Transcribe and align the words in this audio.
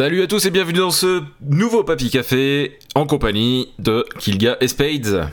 Salut 0.00 0.22
à 0.22 0.26
tous 0.26 0.46
et 0.46 0.50
bienvenue 0.50 0.78
dans 0.78 0.90
ce 0.90 1.20
nouveau 1.42 1.84
Papy 1.84 2.08
Café 2.08 2.78
en 2.94 3.04
compagnie 3.04 3.68
de 3.78 4.06
Kilga 4.18 4.56
et 4.62 4.66
Spades. 4.66 5.28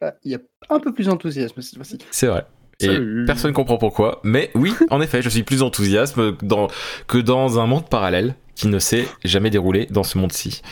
Ah, 0.00 0.14
Il 0.24 0.32
y 0.32 0.34
a 0.34 0.38
un 0.70 0.80
peu 0.80 0.92
plus 0.92 1.06
d'enthousiasme 1.06 1.62
cette 1.62 1.76
fois-ci. 1.76 1.98
C'est 2.10 2.26
vrai. 2.26 2.44
Et 2.80 2.86
Salut. 2.86 3.24
personne 3.26 3.52
comprend 3.52 3.78
pourquoi. 3.78 4.20
Mais 4.24 4.50
oui, 4.56 4.74
en 4.90 5.00
effet, 5.00 5.22
je 5.22 5.28
suis 5.28 5.44
plus 5.44 5.62
enthousiaste 5.62 6.18
dans, 6.42 6.66
que 7.06 7.18
dans 7.18 7.60
un 7.60 7.66
monde 7.66 7.88
parallèle 7.88 8.34
qui 8.56 8.66
ne 8.66 8.80
s'est 8.80 9.06
jamais 9.24 9.50
déroulé 9.50 9.86
dans 9.88 10.02
ce 10.02 10.18
monde-ci. 10.18 10.62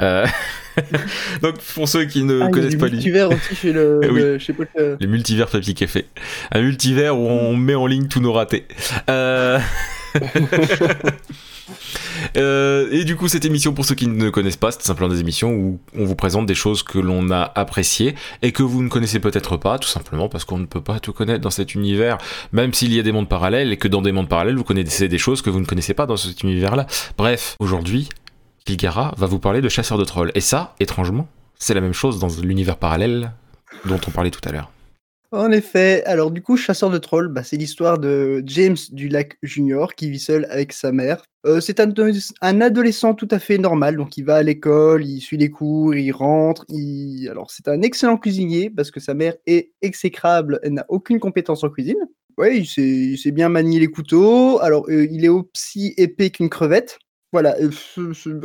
Euh, 0.00 0.26
Donc 1.42 1.58
pour 1.74 1.90
ceux 1.90 2.06
qui 2.06 2.24
ne 2.24 2.40
Ah, 2.40 2.48
connaissent 2.48 2.76
pas 2.76 2.86
les, 2.86 2.92
multivers 2.92 3.28
aussi 3.28 3.54
chez 3.54 3.74
le, 3.74 4.00
Eh 4.04 4.08
oui. 4.08 4.18
le- 4.22 4.38
chez 4.38 4.54
Paul. 4.54 4.66
les 4.98 5.06
multivers 5.06 5.48
Papy 5.50 5.74
Café, 5.74 6.06
un 6.52 6.62
multivers 6.62 7.18
où 7.18 7.26
on 7.28 7.54
met 7.54 7.74
en 7.74 7.86
ligne 7.86 8.08
tous 8.08 8.20
nos 8.20 8.32
ratés. 8.32 8.64
Euh... 9.10 9.58
Euh, 12.36 12.88
et 12.90 13.04
du 13.04 13.16
coup, 13.16 13.28
cette 13.28 13.44
émission, 13.44 13.72
pour 13.72 13.84
ceux 13.84 13.94
qui 13.94 14.06
ne 14.06 14.30
connaissent 14.30 14.56
pas, 14.56 14.70
c'est 14.72 14.82
simplement 14.82 15.12
des 15.12 15.20
émissions 15.20 15.52
où 15.52 15.80
on 15.96 16.04
vous 16.04 16.14
présente 16.14 16.46
des 16.46 16.54
choses 16.54 16.82
que 16.82 16.98
l'on 16.98 17.30
a 17.30 17.52
appréciées 17.54 18.14
et 18.42 18.52
que 18.52 18.62
vous 18.62 18.82
ne 18.82 18.88
connaissez 18.88 19.20
peut-être 19.20 19.56
pas, 19.56 19.78
tout 19.78 19.88
simplement 19.88 20.28
parce 20.28 20.44
qu'on 20.44 20.58
ne 20.58 20.66
peut 20.66 20.82
pas 20.82 21.00
tout 21.00 21.12
connaître 21.12 21.40
dans 21.40 21.50
cet 21.50 21.74
univers, 21.74 22.18
même 22.52 22.74
s'il 22.74 22.92
y 22.94 22.98
a 22.98 23.02
des 23.02 23.12
mondes 23.12 23.28
parallèles 23.28 23.72
et 23.72 23.76
que 23.76 23.88
dans 23.88 24.02
des 24.02 24.12
mondes 24.12 24.28
parallèles, 24.28 24.56
vous 24.56 24.64
connaissez 24.64 25.08
des 25.08 25.18
choses 25.18 25.42
que 25.42 25.50
vous 25.50 25.60
ne 25.60 25.66
connaissez 25.66 25.94
pas 25.94 26.06
dans 26.06 26.16
cet 26.16 26.42
univers-là. 26.42 26.86
Bref, 27.16 27.56
aujourd'hui, 27.58 28.08
Kilgara 28.64 29.14
va 29.16 29.26
vous 29.26 29.38
parler 29.38 29.60
de 29.60 29.68
chasseurs 29.68 29.98
de 29.98 30.04
trolls. 30.04 30.32
Et 30.34 30.40
ça, 30.40 30.74
étrangement, 30.80 31.28
c'est 31.58 31.74
la 31.74 31.80
même 31.80 31.94
chose 31.94 32.18
dans 32.18 32.28
l'univers 32.42 32.76
parallèle 32.76 33.32
dont 33.84 34.00
on 34.06 34.10
parlait 34.10 34.30
tout 34.30 34.46
à 34.48 34.52
l'heure. 34.52 34.70
En 35.30 35.50
effet, 35.52 36.02
alors 36.04 36.30
du 36.30 36.40
coup, 36.40 36.56
Chasseur 36.56 36.88
de 36.88 36.96
trolls, 36.96 37.28
bah, 37.28 37.42
c'est 37.42 37.58
l'histoire 37.58 37.98
de 37.98 38.42
James 38.46 38.78
du 38.92 39.08
Lac 39.08 39.36
Junior 39.42 39.94
qui 39.94 40.08
vit 40.10 40.18
seul 40.18 40.46
avec 40.48 40.72
sa 40.72 40.90
mère. 40.90 41.22
Euh, 41.44 41.60
c'est 41.60 41.80
un, 41.80 42.60
adolescent 42.62 43.12
tout 43.14 43.28
à 43.30 43.38
fait 43.38 43.58
normal, 43.58 43.96
donc 43.96 44.16
il 44.16 44.24
va 44.24 44.36
à 44.36 44.42
l'école, 44.42 45.04
il 45.04 45.20
suit 45.20 45.36
les 45.36 45.50
cours, 45.50 45.94
il 45.94 46.12
rentre. 46.12 46.64
Il... 46.70 47.28
Alors 47.28 47.50
c'est 47.50 47.68
un 47.68 47.82
excellent 47.82 48.16
cuisinier 48.16 48.70
parce 48.70 48.90
que 48.90 49.00
sa 49.00 49.12
mère 49.12 49.34
est 49.46 49.72
exécrable, 49.82 50.60
elle 50.62 50.72
n'a 50.74 50.86
aucune 50.88 51.20
compétence 51.20 51.62
en 51.62 51.68
cuisine. 51.68 51.98
Sait, 52.64 52.82
il 52.82 53.18
sait 53.18 53.32
bien 53.32 53.48
manier 53.48 53.80
les 53.80 53.88
couteaux. 53.88 54.60
Alors 54.60 54.86
euh, 54.88 55.06
il 55.10 55.24
est 55.24 55.28
aussi 55.28 55.92
épais 55.96 56.30
qu'une 56.30 56.48
crevette. 56.48 56.98
Voilà, 57.32 57.56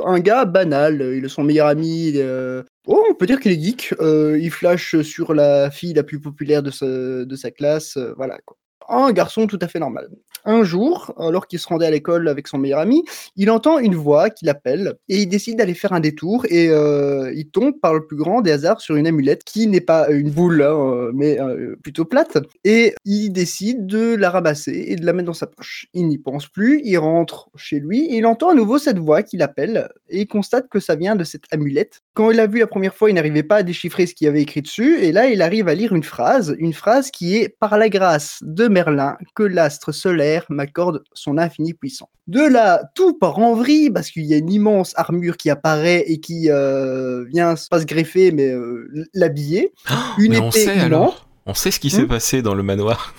un 0.06 0.20
gars 0.20 0.46
banal, 0.46 1.02
euh, 1.02 1.18
il 1.18 1.24
est 1.26 1.30
son 1.30 1.44
meilleur 1.44 1.68
ami. 1.68 2.14
euh, 2.16 2.64
Oh, 2.88 3.02
on 3.10 3.14
peut 3.16 3.26
dire 3.26 3.40
qu'il 3.40 3.52
est 3.54 3.62
geek. 3.62 3.94
euh, 4.02 4.38
il 4.42 4.52
flash 4.52 5.00
sur 5.04 5.34
la 5.34 5.72
fille 5.72 5.94
la 5.94 6.04
plus 6.04 6.20
populaire 6.20 6.62
de 6.64 6.70
sa, 6.72 6.86
de 7.26 7.36
sa 7.36 7.50
classe. 7.52 7.96
euh, 7.98 8.14
voilà 8.18 8.40
quoi. 8.46 8.58
Un 8.90 9.12
garçon 9.12 9.48
tout 9.48 9.60
à 9.62 9.68
fait 9.68 9.80
normal. 9.80 10.10
Un 10.46 10.64
jour, 10.64 11.14
alors 11.18 11.48
qu'il 11.48 11.60
se 11.60 11.68
rendait 11.68 11.86
à 11.86 11.92
l'école 11.92 12.28
avec 12.28 12.50
son 12.50 12.58
meilleur 12.58 12.80
ami, 12.80 13.06
il 13.38 13.50
entend 13.50 13.80
une 13.80 13.96
voix 13.96 14.30
qui 14.30 14.44
l'appelle 14.44 14.96
et 15.08 15.22
il 15.22 15.28
décide 15.28 15.58
d'aller 15.58 15.74
faire 15.74 15.94
un 15.94 16.02
détour 16.02 16.46
et 16.50 16.68
euh, 16.70 17.32
il 17.34 17.50
tombe 17.50 17.80
par 17.80 17.94
le 17.94 18.06
plus 18.06 18.18
grand 18.18 18.42
des 18.42 18.52
hasards 18.52 18.82
sur 18.82 18.98
une 18.98 19.08
amulette 19.08 19.46
qui 19.46 19.68
n'est 19.68 19.80
pas 19.80 20.10
une 20.10 20.32
boule 20.32 20.62
hein, 20.62 20.76
euh, 20.76 21.12
mais 21.14 21.40
euh, 21.40 21.78
plutôt 21.82 22.04
plate 22.04 22.40
et 22.66 22.94
il 23.06 23.30
décide 23.30 23.86
de 23.86 24.16
la 24.16 24.30
ramasser 24.30 24.84
et 24.88 24.96
de 24.98 25.06
la 25.06 25.14
mettre 25.14 25.28
dans 25.28 25.34
sa 25.34 25.48
poche. 25.48 25.88
Il 25.94 26.10
n'y 26.10 26.18
pense 26.18 26.48
plus, 26.48 26.82
il 26.84 26.98
rentre 26.98 27.50
chez 27.56 27.80
lui 27.80 28.06
et 28.08 28.18
il 28.18 28.26
entend 28.26 28.50
à 28.50 28.54
nouveau 28.54 28.78
cette 28.80 29.00
voix 29.00 29.24
qui 29.24 29.38
l'appelle 29.38 29.88
et 30.10 30.22
il 30.22 30.28
constate 30.28 30.68
que 30.68 30.82
ça 30.82 30.96
vient 30.96 31.16
de 31.16 31.24
cette 31.24 31.46
amulette. 31.52 32.02
Quand 32.16 32.32
il 32.32 32.38
l'a 32.38 32.48
vu 32.48 32.60
la 32.60 32.68
première 32.68 32.94
fois, 32.94 33.10
il 33.10 33.14
n'arrivait 33.14 33.44
pas 33.44 33.58
à 33.58 33.64
déchiffrer 33.64 34.08
ce 34.08 34.14
qu'il 34.14 34.26
y 34.26 34.28
avait 34.28 34.42
écrit 34.42 34.62
dessus 34.62 35.00
et 35.00 35.14
là 35.14 35.28
il 35.28 35.42
arrive 35.42 35.70
à 35.70 35.74
lire 35.74 35.94
une 35.94 36.04
phrase, 36.04 36.54
une 36.60 36.74
phrase 36.74 37.12
qui 37.12 37.38
est 37.38 37.48
par 37.48 37.78
la 37.78 37.88
grâce 37.88 38.40
de 38.42 38.68
Merlin 38.74 39.18
que 39.36 39.44
l'astre 39.44 39.92
solaire 39.92 40.46
m'accorde 40.50 41.04
son 41.14 41.38
infini 41.38 41.74
puissance. 41.74 42.10
De 42.28 42.42
là, 42.42 42.84
tout 42.96 43.18
part 43.18 43.40
en 43.40 43.56
vrille 43.56 43.90
parce 43.90 44.10
qu'il 44.10 44.26
y 44.26 44.34
a 44.34 44.38
une 44.38 44.52
immense 44.52 44.94
armure 44.96 45.38
qui 45.38 45.50
apparaît 45.50 46.04
et 46.08 46.20
qui 46.20 46.50
euh, 46.50 47.24
vient 47.26 47.56
pas 47.70 47.80
se 47.80 47.86
greffer 47.86 48.32
mais 48.32 48.52
euh, 48.52 49.08
l'habiller. 49.14 49.74
Une 50.18 50.32
Mais 50.32 50.40
on 50.40 50.50
épée 50.50 50.66
sait 50.66 50.80
alors 50.80 51.28
On 51.46 51.54
sait 51.54 51.72
ce 51.72 51.80
qui 51.80 51.90
s'est 51.90 52.04
Hmm 52.04 52.08
passé 52.08 52.42
dans 52.42 52.56
le 52.56 52.64
manoir. 52.64 53.14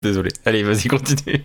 Désolé. 0.00 0.30
Allez, 0.44 0.62
vas-y, 0.62 0.86
continue. 0.86 1.42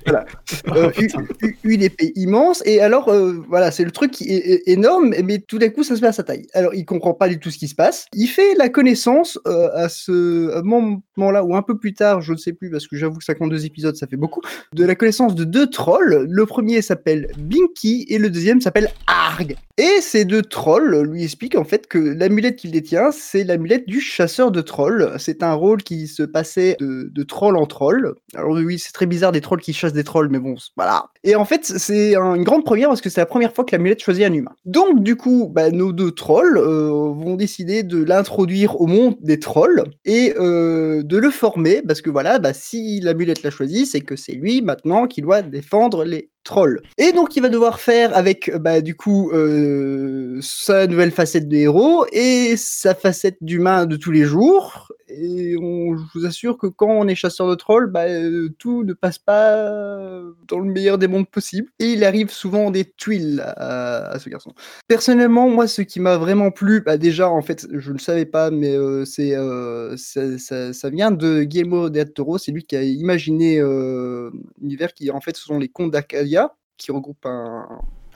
euh, 0.67 0.91
une, 1.63 1.81
épée 1.81 2.11
immense 2.15 2.61
et 2.67 2.81
alors 2.81 3.09
euh, 3.09 3.43
voilà 3.49 3.71
c'est 3.71 3.83
le 3.83 3.89
truc 3.89 4.11
qui 4.11 4.31
est, 4.31 4.61
énorme 4.67 5.15
mais 5.23 5.39
tout 5.39 5.57
d'un 5.57 5.69
coup 5.69 5.83
ça 5.83 5.95
se 5.95 6.01
met 6.01 6.07
à 6.07 6.11
sa 6.11 6.21
taille. 6.21 6.45
Alors 6.53 6.75
il 6.75 6.85
comprend 6.85 7.15
pas 7.15 7.27
du 7.27 7.39
tout 7.39 7.49
ce 7.49 7.57
qui 7.57 7.67
se 7.67 7.73
passe. 7.73 8.05
Il 8.13 8.27
fait 8.27 8.53
la 8.53 8.69
connaissance 8.69 9.39
euh, 9.47 9.69
à 9.73 9.89
ce 9.89 10.61
moment 10.61 11.01
là 11.31 11.43
ou 11.43 11.55
un 11.55 11.63
peu 11.63 11.79
plus 11.79 11.95
tard 11.95 12.21
je 12.21 12.33
ne 12.33 12.37
sais 12.37 12.53
plus 12.53 12.69
parce 12.69 12.87
que 12.87 12.95
j'avoue 12.95 13.17
que 13.17 13.23
52 13.23 13.65
épisodes 13.65 13.95
ça 13.95 14.05
fait 14.05 14.17
beaucoup 14.17 14.41
de 14.71 14.85
la 14.85 14.93
connaissance 14.93 15.33
de 15.33 15.45
deux 15.45 15.67
trolls. 15.67 16.27
Le 16.29 16.45
premier 16.45 16.83
s'appelle 16.83 17.31
Binky 17.39 18.05
et 18.07 18.19
le 18.19 18.29
deuxième 18.29 18.61
s'appelle 18.61 18.91
Arg. 19.07 19.55
Et 19.79 20.01
ces 20.01 20.25
deux 20.25 20.43
trolls 20.43 21.01
lui 21.09 21.23
expliquent 21.23 21.57
en 21.57 21.63
fait 21.63 21.87
que 21.87 21.97
l'amulette 21.97 22.57
qu'il 22.57 22.69
détient 22.69 23.09
c'est 23.11 23.45
l'amulette 23.45 23.87
du 23.87 23.99
chasseur 23.99 24.51
de 24.51 24.61
trolls. 24.61 25.15
C'est 25.17 25.41
un 25.41 25.53
rôle 25.53 25.81
qui 25.81 26.07
se 26.07 26.21
passait 26.21 26.77
de, 26.79 27.09
de 27.11 27.23
troll 27.23 27.57
en 27.57 27.65
troll. 27.65 28.13
alors 28.35 28.42
oui, 28.47 28.79
c'est 28.79 28.91
très 28.91 29.05
bizarre 29.05 29.31
des 29.31 29.41
trolls 29.41 29.61
qui 29.61 29.73
chassent 29.73 29.93
des 29.93 30.03
trolls, 30.03 30.29
mais 30.29 30.39
bon, 30.39 30.55
voilà. 30.75 31.05
Et 31.23 31.35
en 31.35 31.45
fait, 31.45 31.63
c'est 31.65 32.15
un- 32.15 32.35
une 32.35 32.43
grande 32.43 32.63
première 32.65 32.89
parce 32.89 33.01
que 33.01 33.09
c'est 33.09 33.21
la 33.21 33.25
première 33.25 33.53
fois 33.53 33.63
que 33.63 33.75
l'amulette 33.75 34.01
choisit 34.01 34.25
un 34.25 34.33
humain. 34.33 34.51
Donc, 34.65 35.01
du 35.03 35.15
coup, 35.15 35.49
bah, 35.53 35.71
nos 35.71 35.91
deux 35.93 36.11
trolls 36.11 36.57
euh, 36.57 36.89
vont 36.89 37.35
décider 37.35 37.83
de 37.83 38.03
l'introduire 38.03 38.79
au 38.81 38.87
monde 38.87 39.15
des 39.21 39.39
trolls 39.39 39.83
et 40.05 40.33
euh, 40.39 41.03
de 41.03 41.17
le 41.17 41.29
former 41.29 41.81
parce 41.81 42.01
que 42.01 42.09
voilà, 42.09 42.39
bah, 42.39 42.53
si 42.53 42.99
l'amulette 43.01 43.43
l'a 43.43 43.51
choisi, 43.51 43.85
c'est 43.85 44.01
que 44.01 44.15
c'est 44.15 44.33
lui 44.33 44.61
maintenant 44.61 45.07
qui 45.07 45.21
doit 45.21 45.41
défendre 45.41 46.03
les 46.03 46.29
trolls. 46.43 46.81
Et 46.97 47.13
donc, 47.13 47.35
il 47.37 47.41
va 47.41 47.47
devoir 47.49 47.79
faire 47.79 48.15
avec, 48.17 48.51
bah, 48.59 48.81
du 48.81 48.95
coup, 48.95 49.31
euh, 49.31 50.37
sa 50.41 50.87
nouvelle 50.87 51.11
facette 51.11 51.47
de 51.47 51.55
héros 51.55 52.05
et 52.11 52.55
sa 52.57 52.93
facette 52.95 53.37
d'humain 53.41 53.85
de 53.85 53.95
tous 53.95 54.11
les 54.11 54.23
jours. 54.23 54.91
Et 55.15 55.55
on, 55.57 55.95
je 55.95 56.03
vous 56.13 56.25
assure 56.25 56.57
que 56.57 56.67
quand 56.67 56.89
on 56.89 57.07
est 57.07 57.15
chasseur 57.15 57.49
de 57.49 57.55
trolls, 57.55 57.87
bah, 57.87 58.05
euh, 58.05 58.49
tout 58.57 58.83
ne 58.83 58.93
passe 58.93 59.19
pas 59.19 60.21
dans 60.47 60.59
le 60.59 60.71
meilleur 60.71 60.97
des 60.97 61.07
mondes 61.07 61.29
possible. 61.29 61.69
Et 61.79 61.93
il 61.93 62.03
arrive 62.03 62.29
souvent 62.31 62.71
des 62.71 62.85
tuiles 62.85 63.41
à, 63.45 64.17
ce 64.19 64.29
garçon. 64.29 64.53
Personnellement, 64.87 65.49
moi, 65.49 65.67
ce 65.67 65.81
qui 65.81 65.99
m'a 65.99 66.17
vraiment 66.17 66.51
plu, 66.51 66.81
bah, 66.81 66.97
déjà, 66.97 67.29
en 67.29 67.41
fait, 67.41 67.67
je 67.71 67.89
ne 67.89 67.93
le 67.93 67.99
savais 67.99 68.25
pas, 68.25 68.51
mais 68.51 68.75
euh, 68.75 69.05
c'est 69.05 69.35
euh, 69.35 69.95
ça, 69.97 70.89
vient 70.89 71.11
de 71.11 71.43
Guillermo 71.43 71.89
del 71.89 72.11
Toro. 72.11 72.37
C'est 72.37 72.51
lui 72.51 72.63
qui 72.63 72.75
a 72.75 72.83
imaginé 72.83 73.61
l'univers 74.61 74.93
qui, 74.93 75.11
en 75.11 75.21
fait, 75.21 75.37
ce 75.37 75.43
sont 75.43 75.59
les 75.59 75.69
contes 75.69 75.91
d'Acadia, 75.91 76.55
qui 76.77 76.91
regroupent 76.91 77.25
un, 77.25 77.67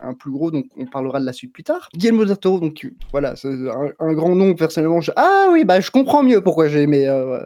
un 0.02 0.14
plus 0.14 0.32
gros, 0.32 0.52
donc 0.52 0.66
on 0.78 0.86
parlera 0.86 1.20
de 1.20 1.26
la 1.26 1.34
suite 1.34 1.54
plus 1.54 1.64
tard. 1.64 1.90
Guillermo 1.96 2.26
del 2.26 2.38
Toro, 2.38 2.60
donc 2.60 2.88
voilà, 3.12 3.36
c'est 3.36 3.48
un, 3.50 3.92
un 4.00 4.14
grand 4.14 4.36
nom, 4.36 4.54
personnellement. 4.56 5.02
je- 5.02 5.12
Ah 5.16 5.48
oui, 5.52 5.66
bah 5.66 5.80
je 5.80 5.92
comprends 5.92 6.24
mieux 6.24 6.42
pourquoi 6.42 6.68
j'ai 6.68 6.82
aimé. 6.84 7.08
euh, 7.08 7.40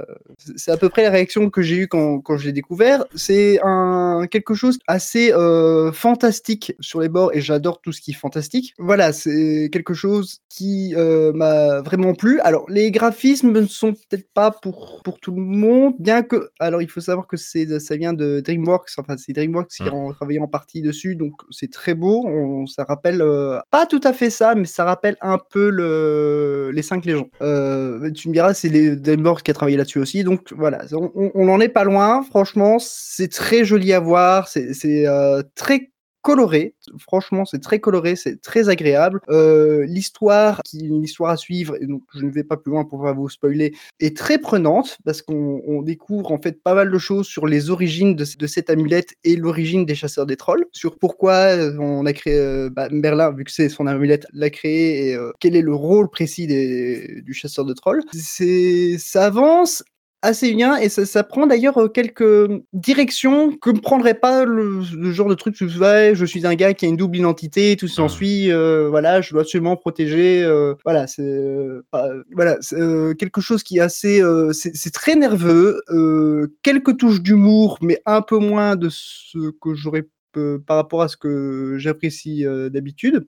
c'est- 0.55 0.71
à 0.71 0.77
peu 0.77 0.89
près 0.89 1.03
la 1.03 1.09
réaction 1.11 1.49
que 1.49 1.61
j'ai 1.61 1.75
eue 1.77 1.87
quand, 1.87 2.19
quand 2.21 2.37
je 2.37 2.45
l'ai 2.45 2.53
découvert. 2.53 3.05
C'est 3.15 3.59
un 3.63 4.27
quelque 4.29 4.53
chose 4.53 4.79
assez 4.87 5.31
euh, 5.33 5.91
fantastique 5.91 6.73
sur 6.79 6.99
les 7.01 7.09
bords 7.09 7.31
et 7.33 7.41
j'adore 7.41 7.81
tout 7.81 7.91
ce 7.91 8.01
qui 8.01 8.11
est 8.11 8.15
fantastique. 8.15 8.73
Voilà, 8.77 9.13
c'est 9.13 9.69
quelque 9.71 9.93
chose 9.93 10.39
qui 10.49 10.93
euh, 10.95 11.31
m'a 11.33 11.81
vraiment 11.81 12.13
plu. 12.13 12.39
Alors 12.41 12.65
les 12.69 12.91
graphismes 12.91 13.51
ne 13.51 13.65
sont 13.65 13.93
peut-être 13.93 14.27
pas 14.33 14.51
pour 14.51 15.01
pour 15.03 15.19
tout 15.19 15.31
le 15.33 15.41
monde, 15.41 15.93
bien 15.99 16.21
que 16.23 16.49
alors 16.59 16.81
il 16.81 16.89
faut 16.89 17.01
savoir 17.01 17.27
que 17.27 17.37
c'est 17.37 17.79
ça 17.79 17.95
vient 17.95 18.13
de 18.13 18.39
DreamWorks, 18.41 18.89
enfin 18.97 19.15
c'est 19.17 19.33
DreamWorks 19.33 19.69
qui 19.69 19.83
a 19.83 20.13
travaillé 20.13 20.39
en 20.39 20.47
partie 20.47 20.81
dessus, 20.81 21.15
donc 21.15 21.33
c'est 21.49 21.71
très 21.71 21.93
beau. 21.93 22.23
On, 22.25 22.40
ça 22.67 22.83
rappelle 22.83 23.21
euh, 23.21 23.59
pas 23.69 23.85
tout 23.85 24.01
à 24.03 24.13
fait 24.13 24.29
ça, 24.29 24.55
mais 24.55 24.65
ça 24.65 24.83
rappelle 24.85 25.17
un 25.21 25.37
peu 25.37 25.69
le 25.69 26.71
les 26.73 26.81
cinq 26.81 27.05
légendes. 27.05 27.29
Euh, 27.41 28.11
tu 28.11 28.29
me 28.29 28.33
diras, 28.33 28.53
c'est 28.53 28.69
les 28.69 28.95
DreamWorks 28.95 29.43
qui 29.43 29.51
a 29.51 29.53
travaillé 29.53 29.77
là-dessus 29.77 29.99
aussi, 29.99 30.23
donc 30.23 30.51
voilà, 30.53 30.83
on, 30.93 31.11
on, 31.15 31.31
on 31.35 31.49
en 31.49 31.59
est 31.59 31.69
pas 31.69 31.83
loin. 31.83 32.23
Franchement, 32.23 32.77
c'est 32.79 33.31
très 33.31 33.63
joli 33.65 33.93
à 33.93 33.99
voir, 33.99 34.47
c'est 34.47 34.73
c'est, 34.73 35.07
euh, 35.07 35.43
très 35.55 35.90
coloré. 36.21 36.73
Franchement, 36.99 37.45
c'est 37.45 37.61
très 37.61 37.79
coloré, 37.79 38.15
c'est 38.15 38.41
très 38.41 38.69
agréable. 38.69 39.21
Euh, 39.29 39.85
l'histoire, 39.85 40.61
qui 40.63 40.79
est 40.79 40.87
une 40.87 41.03
histoire 41.03 41.31
à 41.31 41.37
suivre, 41.37 41.75
et 41.81 41.85
donc 41.85 42.03
je 42.15 42.25
ne 42.25 42.31
vais 42.31 42.43
pas 42.43 42.57
plus 42.57 42.71
loin 42.71 42.85
pour 42.85 43.01
pas 43.01 43.13
vous 43.13 43.29
spoiler, 43.29 43.73
est 43.99 44.15
très 44.15 44.37
prenante 44.37 44.97
parce 45.05 45.21
qu'on 45.21 45.61
on 45.67 45.81
découvre 45.81 46.31
en 46.31 46.39
fait 46.39 46.61
pas 46.61 46.73
mal 46.73 46.91
de 46.91 46.97
choses 46.97 47.27
sur 47.27 47.47
les 47.47 47.69
origines 47.69 48.15
de, 48.15 48.25
de 48.37 48.47
cette 48.47 48.69
amulette 48.69 49.13
et 49.23 49.35
l'origine 49.35 49.85
des 49.85 49.95
chasseurs 49.95 50.25
des 50.25 50.37
trolls, 50.37 50.65
sur 50.71 50.97
pourquoi 50.97 51.33
euh, 51.33 51.77
on 51.79 52.05
a 52.05 52.13
créé 52.13 52.37
euh, 52.37 52.69
bah, 52.69 52.87
Merlin, 52.91 53.31
vu 53.31 53.43
que 53.43 53.51
c'est 53.51 53.69
son 53.69 53.87
amulette, 53.87 54.27
l'a 54.33 54.49
créé 54.49 55.09
et 55.09 55.15
euh, 55.15 55.31
quel 55.39 55.55
est 55.55 55.61
le 55.61 55.73
rôle 55.73 56.09
précis 56.09 56.47
des, 56.47 57.21
du 57.21 57.33
chasseur 57.33 57.65
de 57.65 57.73
trolls. 57.73 58.03
C'est, 58.13 58.97
ça 58.97 59.25
avance 59.25 59.83
assez 60.21 60.53
bien 60.53 60.75
et 60.77 60.87
ça, 60.89 61.05
ça 61.05 61.23
prend 61.23 61.47
d'ailleurs 61.47 61.77
euh, 61.79 61.87
quelques 61.87 62.49
directions 62.73 63.55
que 63.57 63.71
ne 63.71 63.79
prendrait 63.79 64.13
pas 64.13 64.45
le, 64.45 64.81
le 64.95 65.11
genre 65.11 65.27
de 65.27 65.33
truc 65.33 65.55
tu 65.55 65.65
ouais, 65.65 66.11
je 66.13 66.25
suis 66.25 66.45
un 66.45 66.53
gars 66.55 66.73
qui 66.73 66.85
a 66.85 66.89
une 66.89 66.97
double 66.97 67.17
identité 67.17 67.75
tout 67.75 67.87
s'ensuit 67.87 68.51
euh, 68.51 68.87
voilà 68.89 69.21
je 69.21 69.31
dois 69.31 69.41
absolument 69.41 69.75
protéger 69.77 70.43
euh, 70.43 70.75
voilà 70.85 71.07
c'est 71.07 71.23
euh, 71.23 71.83
pas- 71.91 72.09
voilà 72.33 72.57
euh, 72.73 73.13
quelque 73.15 73.41
chose 73.41 73.63
qui 73.63 73.77
est 73.77 73.81
assez 73.81 74.21
euh, 74.21 74.53
c'est 74.53 74.75
c'est 74.75 74.93
très 74.93 75.15
nerveux 75.15 75.81
euh, 75.89 76.53
quelques 76.61 76.97
touches 76.97 77.21
d'humour 77.21 77.79
mais 77.81 77.99
un 78.05 78.21
peu 78.21 78.37
moins 78.37 78.75
de 78.75 78.89
ce 78.89 79.49
que 79.61 79.73
j'aurais 79.73 80.07
euh, 80.37 80.59
par 80.65 80.77
rapport 80.77 81.01
à 81.01 81.07
ce 81.07 81.17
que 81.17 81.75
j'apprécie 81.77 82.45
euh, 82.45 82.69
d'habitude 82.69 83.25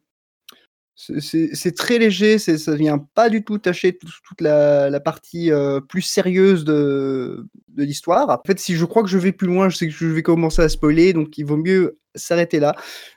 C'est 0.95 1.75
très 1.75 1.97
léger, 1.97 2.37
ça 2.37 2.75
vient 2.75 2.99
pas 2.99 3.29
du 3.29 3.43
tout 3.43 3.57
tâcher 3.57 3.97
toute 3.97 4.41
la, 4.41 4.99
partie 4.99 5.51
euh, 5.51 5.81
plus 5.81 6.03
sérieuse 6.03 6.63
de, 6.65 7.47
de 7.69 7.83
l'histoire. 7.83 8.29
En 8.29 8.41
fait, 8.45 8.59
si 8.59 8.75
je 8.75 8.85
crois 8.85 9.01
que 9.01 9.09
je 9.09 9.17
vais 9.17 9.31
plus 9.31 9.47
loin, 9.47 9.69
je 9.69 9.77
sais 9.77 9.87
que 9.87 9.93
je 9.93 10.05
vais 10.05 10.21
commencer 10.21 10.61
à 10.61 10.69
spoiler, 10.69 11.13
donc 11.13 11.37
il 11.37 11.45
vaut 11.45 11.57
mieux 11.57 11.97
s'arrêter 12.15 12.59
là. 12.59 12.75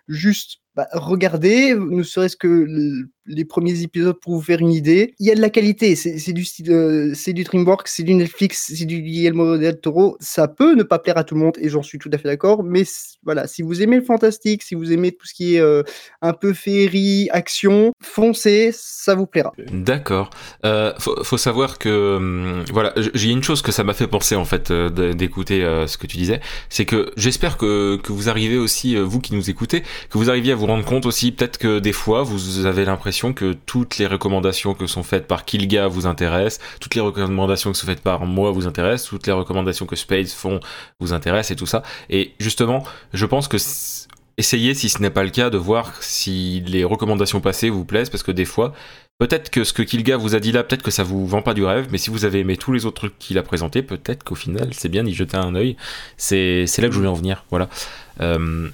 Juste 0.08 0.58
bah, 0.74 0.88
regardez, 0.92 1.74
ne 1.74 2.02
serait-ce 2.02 2.36
que 2.36 2.66
les 3.26 3.44
premiers 3.44 3.82
épisodes 3.82 4.18
pour 4.20 4.34
vous 4.34 4.42
faire 4.42 4.60
une 4.60 4.72
idée. 4.72 5.14
Il 5.18 5.26
y 5.26 5.30
a 5.30 5.34
de 5.34 5.40
la 5.40 5.50
qualité, 5.50 5.94
c'est 5.96 6.32
du 6.32 6.44
style, 6.44 6.70
euh, 6.70 7.12
c'est 7.14 7.32
du 7.32 7.44
DreamWorks, 7.44 7.88
c'est 7.88 8.02
du 8.02 8.14
Netflix, 8.14 8.72
c'est 8.74 8.84
du 8.84 9.00
Guillermo 9.02 9.56
del 9.58 9.80
Toro. 9.80 10.16
Ça 10.20 10.48
peut 10.48 10.74
ne 10.74 10.82
pas 10.82 10.98
plaire 10.98 11.18
à 11.18 11.24
tout 11.24 11.34
le 11.34 11.40
monde 11.40 11.56
et 11.60 11.68
j'en 11.68 11.82
suis 11.82 11.98
tout 11.98 12.10
à 12.12 12.18
fait 12.18 12.28
d'accord. 12.28 12.62
Mais 12.62 12.84
voilà, 13.24 13.46
si 13.46 13.62
vous 13.62 13.82
aimez 13.82 13.96
le 13.96 14.02
fantastique, 14.02 14.62
si 14.62 14.74
vous 14.74 14.92
aimez 14.92 15.12
tout 15.12 15.26
ce 15.26 15.34
qui 15.34 15.56
est 15.56 15.60
euh, 15.60 15.82
un 16.22 16.32
peu 16.32 16.52
féerie, 16.52 17.28
action, 17.32 17.92
foncez, 18.02 18.70
ça 18.72 19.14
vous 19.14 19.26
plaira. 19.26 19.52
D'accord. 19.72 20.30
Euh, 20.64 20.92
faut, 20.98 21.36
savoir 21.36 21.78
que 21.78 22.16
hum, 22.16 22.64
voilà, 22.72 22.92
j'ai 23.14 23.30
une 23.30 23.42
chose 23.42 23.62
que 23.62 23.72
ça 23.72 23.84
m'a 23.84 23.92
fait 23.92 24.06
penser 24.06 24.36
en 24.36 24.44
fait 24.44 24.72
d'écouter 24.72 25.60
ce 25.86 25.98
que 25.98 26.06
tu 26.06 26.16
disais, 26.16 26.40
c'est 26.68 26.84
que 26.84 27.10
j'espère 27.16 27.56
que, 27.58 27.96
que 27.96 28.12
vous 28.12 28.28
arrivez 28.28 28.56
aussi, 28.56 28.96
vous 28.96 29.20
qui 29.20 29.34
nous 29.34 29.50
écoutez, 29.50 29.82
que 30.10 30.18
vous 30.18 30.30
arriviez 30.30 30.52
à 30.52 30.56
vous 30.56 30.66
rendre 30.66 30.84
compte 30.84 31.06
aussi 31.06 31.32
peut-être 31.32 31.58
que 31.58 31.78
des 31.78 31.92
fois 31.92 32.22
vous 32.22 32.66
avez 32.66 32.84
l'impression 32.84 33.15
que 33.32 33.54
toutes 33.66 33.98
les 33.98 34.06
recommandations 34.06 34.74
que 34.74 34.86
sont 34.86 35.02
faites 35.02 35.26
par 35.26 35.44
Kilga 35.44 35.88
vous 35.88 36.06
intéressent, 36.06 36.64
toutes 36.80 36.94
les 36.94 37.00
recommandations 37.00 37.72
que 37.72 37.78
sont 37.78 37.86
faites 37.86 38.02
par 38.02 38.24
moi 38.26 38.50
vous 38.50 38.66
intéressent, 38.66 39.10
toutes 39.10 39.26
les 39.26 39.32
recommandations 39.32 39.86
que 39.86 39.96
Space 39.96 40.32
font 40.32 40.60
vous 41.00 41.12
intéressent 41.12 41.52
et 41.52 41.56
tout 41.56 41.66
ça. 41.66 41.82
Et 42.10 42.32
justement, 42.38 42.84
je 43.12 43.26
pense 43.26 43.48
que 43.48 43.56
essayez, 44.38 44.74
si 44.74 44.88
ce 44.88 45.00
n'est 45.00 45.10
pas 45.10 45.24
le 45.24 45.30
cas, 45.30 45.50
de 45.50 45.58
voir 45.58 45.92
si 46.00 46.62
les 46.66 46.84
recommandations 46.84 47.40
passées 47.40 47.70
vous 47.70 47.84
plaisent, 47.84 48.10
parce 48.10 48.22
que 48.22 48.32
des 48.32 48.44
fois, 48.44 48.74
peut-être 49.18 49.50
que 49.50 49.64
ce 49.64 49.72
que 49.72 49.82
Kilga 49.82 50.16
vous 50.16 50.34
a 50.34 50.40
dit 50.40 50.52
là, 50.52 50.62
peut-être 50.62 50.82
que 50.82 50.90
ça 50.90 51.02
vous 51.02 51.26
vend 51.26 51.42
pas 51.42 51.54
du 51.54 51.64
rêve, 51.64 51.88
mais 51.90 51.98
si 51.98 52.10
vous 52.10 52.24
avez 52.24 52.40
aimé 52.40 52.56
tous 52.56 52.72
les 52.72 52.86
autres 52.86 52.96
trucs 52.96 53.18
qu'il 53.18 53.38
a 53.38 53.42
présentés, 53.42 53.82
peut-être 53.82 54.24
qu'au 54.24 54.34
final, 54.34 54.68
c'est 54.72 54.88
bien 54.88 55.04
d'y 55.04 55.14
jeter 55.14 55.36
un 55.36 55.54
œil. 55.54 55.76
C'est 56.16 56.66
là 56.78 56.88
que 56.88 56.92
je 56.92 56.98
voulais 56.98 57.08
en 57.08 57.14
venir. 57.14 57.44
Voilà. 57.50 57.68
Euh, 58.20 58.68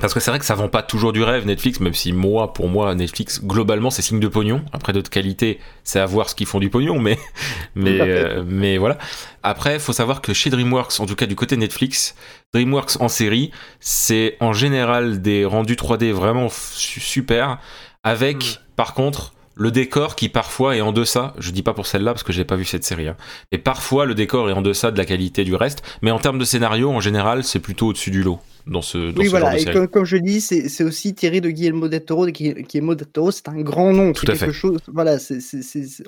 parce 0.00 0.12
que 0.12 0.18
c'est 0.18 0.30
vrai 0.30 0.40
que 0.40 0.44
ça 0.44 0.56
vend 0.56 0.68
pas 0.68 0.82
toujours 0.82 1.12
du 1.12 1.22
rêve 1.22 1.46
Netflix, 1.46 1.78
même 1.78 1.94
si 1.94 2.12
moi, 2.12 2.52
pour 2.52 2.68
moi, 2.68 2.92
Netflix, 2.96 3.40
globalement, 3.44 3.90
c'est 3.90 4.02
signe 4.02 4.18
de 4.18 4.26
pognon. 4.26 4.64
Après, 4.72 4.92
d'autres 4.92 5.10
qualités, 5.10 5.60
c'est 5.84 6.00
à 6.00 6.06
voir 6.06 6.28
ce 6.28 6.34
qu'ils 6.34 6.48
font 6.48 6.58
du 6.58 6.68
pognon, 6.68 6.98
mais, 6.98 7.16
mais, 7.76 8.00
euh, 8.00 8.42
mais 8.44 8.76
voilà. 8.76 8.98
Après, 9.44 9.78
faut 9.78 9.92
savoir 9.92 10.20
que 10.20 10.32
chez 10.32 10.50
DreamWorks, 10.50 10.98
en 10.98 11.06
tout 11.06 11.14
cas 11.14 11.26
du 11.26 11.36
côté 11.36 11.56
Netflix, 11.56 12.16
DreamWorks 12.52 13.00
en 13.00 13.08
série, 13.08 13.52
c'est 13.78 14.36
en 14.40 14.52
général 14.52 15.22
des 15.22 15.44
rendus 15.44 15.76
3D 15.76 16.10
vraiment 16.10 16.48
super, 16.50 17.58
avec, 18.02 18.38
hmm. 18.38 18.74
par 18.74 18.94
contre, 18.94 19.32
le 19.54 19.70
décor 19.70 20.16
qui 20.16 20.28
parfois 20.28 20.74
est 20.74 20.80
en 20.80 20.90
deçà, 20.90 21.34
je 21.38 21.52
dis 21.52 21.62
pas 21.62 21.72
pour 21.72 21.86
celle-là 21.86 22.12
parce 22.12 22.24
que 22.24 22.32
j'ai 22.32 22.44
pas 22.44 22.56
vu 22.56 22.64
cette 22.64 22.82
série, 22.82 23.06
hein, 23.06 23.16
et 23.52 23.58
parfois 23.58 24.06
le 24.06 24.16
décor 24.16 24.50
est 24.50 24.52
en 24.52 24.62
deçà 24.62 24.90
de 24.90 24.98
la 24.98 25.04
qualité 25.04 25.44
du 25.44 25.54
reste, 25.54 25.84
mais 26.02 26.10
en 26.10 26.18
termes 26.18 26.40
de 26.40 26.44
scénario, 26.44 26.90
en 26.90 26.98
général, 26.98 27.44
c'est 27.44 27.60
plutôt 27.60 27.86
au-dessus 27.86 28.10
du 28.10 28.24
lot 28.24 28.40
dans 28.66 28.80
ce 28.82 29.12
dans 29.12 29.18
Oui, 29.20 29.26
ce 29.26 29.30
voilà, 29.30 29.46
genre 29.46 29.54
de 29.54 29.58
et 29.60 29.64
série. 29.64 29.74
comme, 29.74 29.88
comme 29.88 30.04
je 30.04 30.16
dis, 30.16 30.40
c'est 30.40 30.84
aussi 30.84 31.14
tiré 31.14 31.40
de 31.40 31.50
Guillermo 31.50 31.88
del 31.88 32.04
Toro. 32.04 32.26
Guille- 32.26 32.54
Guillermo 32.62 32.94
del 32.94 33.06
Toro, 33.08 33.30
c'est 33.30 33.48
un 33.48 33.60
grand 33.60 33.92
nom, 33.92 34.12
Tout 34.12 34.24
à 34.26 34.32
quelque 34.32 34.46
fait. 34.46 34.52
chose. 34.52 34.78
Voilà, 34.88 35.18
c'est- 35.18 35.38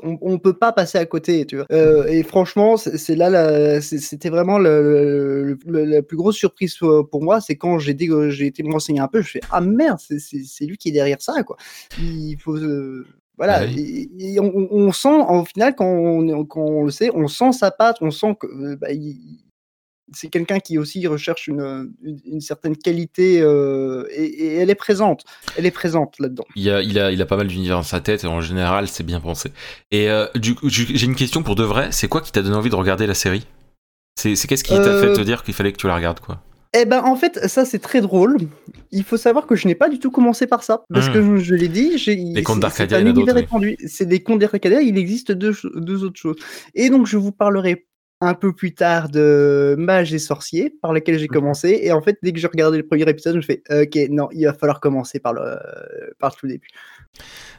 on, 0.02 0.16
on 0.22 0.38
peut 0.38 0.54
pas 0.54 0.72
passer 0.72 0.98
à 0.98 1.04
côté, 1.06 1.44
tu 1.44 1.56
vois. 1.56 1.66
Euh, 1.70 2.06
et 2.06 2.22
franchement, 2.22 2.76
c'est 2.76 3.14
là, 3.16 3.80
c'était 3.82 4.30
vraiment 4.30 4.58
le, 4.58 5.44
le- 5.44 5.58
le- 5.66 5.84
la 5.84 6.02
plus 6.02 6.16
grosse 6.16 6.36
surprise 6.36 6.76
pour 6.76 7.22
moi, 7.22 7.40
c'est 7.40 7.56
quand 7.56 7.78
j'ai 7.78 7.90
été 7.92 8.62
me 8.62 8.72
renseigner 8.72 9.00
un 9.00 9.08
peu, 9.08 9.20
je 9.22 9.28
fais 9.30 9.40
ah 9.50 9.60
merde, 9.60 9.98
c'est 10.00 10.64
lui 10.64 10.76
qui 10.78 10.88
est 10.88 10.92
derrière 10.92 11.20
ça, 11.20 11.42
quoi. 11.42 11.56
Il 12.00 12.36
faut 12.40 12.56
euh, 12.56 13.06
voilà, 13.36 13.60
Ouais. 13.64 13.72
et, 13.76 14.34
et 14.34 14.40
on, 14.40 14.92
sent, 14.92 15.08
au 15.28 15.44
final, 15.44 15.74
quand 15.76 15.84
on, 15.86 16.44
quand 16.46 16.62
on 16.64 16.84
le 16.84 16.90
sait, 16.90 17.10
on 17.14 17.28
sent 17.28 17.52
sa 17.52 17.70
patte, 17.70 17.98
on 18.00 18.10
sent 18.10 18.34
que 18.40 18.46
euh, 18.46 18.76
bah, 18.76 18.92
il- 18.92 19.40
c'est 20.12 20.28
quelqu'un 20.28 20.60
qui 20.60 20.78
aussi 20.78 21.06
recherche 21.06 21.48
une, 21.48 21.92
une, 22.02 22.18
une 22.24 22.40
certaine 22.40 22.76
qualité 22.76 23.40
euh, 23.40 24.04
et, 24.10 24.24
et 24.24 24.54
elle 24.56 24.70
est 24.70 24.74
présente. 24.76 25.24
Elle 25.56 25.66
est 25.66 25.70
présente 25.70 26.14
là-dedans. 26.18 26.44
Il, 26.54 26.70
a, 26.70 26.82
il, 26.82 26.98
a, 26.98 27.10
il 27.12 27.20
a 27.20 27.26
pas 27.26 27.36
mal 27.36 27.46
d'univers 27.48 27.76
dans 27.76 27.82
sa 27.82 28.00
tête 28.00 28.24
et 28.24 28.26
en 28.26 28.40
général, 28.40 28.88
c'est 28.88 29.04
bien 29.04 29.20
pensé. 29.20 29.50
Et 29.90 30.08
euh, 30.10 30.26
j'ai 30.64 31.04
une 31.06 31.16
question 31.16 31.42
pour 31.42 31.56
de 31.56 31.64
vrai. 31.64 31.88
C'est 31.90 32.08
quoi 32.08 32.20
qui 32.20 32.32
t'a 32.32 32.42
donné 32.42 32.56
envie 32.56 32.70
de 32.70 32.76
regarder 32.76 33.06
la 33.06 33.14
série? 33.14 33.46
C'est 34.18 34.34
qu'est-ce 34.46 34.64
qui 34.64 34.70
t'a 34.70 34.80
Euh, 34.80 35.02
fait 35.02 35.12
te 35.12 35.20
dire 35.24 35.42
qu'il 35.42 35.54
fallait 35.54 35.72
que 35.72 35.76
tu 35.78 35.86
la 35.86 35.94
regardes, 35.96 36.20
quoi? 36.20 36.40
Eh 36.78 36.84
ben, 36.84 37.02
en 37.04 37.16
fait, 37.16 37.48
ça 37.48 37.64
c'est 37.64 37.78
très 37.78 38.00
drôle. 38.00 38.36
Il 38.92 39.02
faut 39.04 39.16
savoir 39.16 39.46
que 39.46 39.56
je 39.56 39.66
n'ai 39.66 39.74
pas 39.74 39.88
du 39.88 39.98
tout 39.98 40.10
commencé 40.10 40.46
par 40.46 40.62
ça, 40.62 40.84
parce 40.92 41.08
Mhm. 41.08 41.12
que 41.14 41.22
je, 41.22 41.36
je 41.44 41.54
l'ai 41.54 41.68
dit, 41.68 41.96
j'ai 41.96 42.16
Les 42.16 42.42
contes 42.42 42.60
d'Arcadia, 42.60 43.00
il 43.00 43.06
y 43.06 43.10
en 43.10 43.36
a. 43.36 43.42
C'est 43.86 44.06
des 44.06 44.22
contes 44.22 44.40
d'Arcadia. 44.40 44.80
Il 44.82 44.98
existe 44.98 45.32
deux, 45.32 45.54
deux 45.74 46.04
autres 46.04 46.18
choses. 46.20 46.36
Et 46.74 46.90
donc, 46.90 47.06
je 47.06 47.16
vous 47.16 47.32
parlerai 47.32 47.86
un 48.20 48.34
peu 48.34 48.52
plus 48.54 48.72
tard 48.74 49.08
de 49.10 49.74
Mages 49.78 50.14
et 50.14 50.18
Sorciers, 50.18 50.74
par 50.82 50.92
lequel 50.92 51.18
j'ai 51.18 51.26
Mhm. 51.26 51.34
commencé. 51.34 51.80
Et 51.82 51.92
en 51.92 52.00
fait, 52.00 52.18
dès 52.22 52.32
que 52.32 52.38
j'ai 52.38 52.46
regardé 52.46 52.78
le 52.78 52.86
premier 52.86 53.08
épisode, 53.08 53.34
je 53.34 53.38
me 53.38 53.42
fais 53.42 53.62
Ok, 53.70 53.98
non, 54.10 54.28
il 54.32 54.44
va 54.46 54.54
falloir 54.54 54.80
commencer 54.80 55.18
par 55.20 55.32
le, 55.34 55.56
par 56.18 56.30
le 56.30 56.36
tout 56.40 56.46
début. 56.46 56.68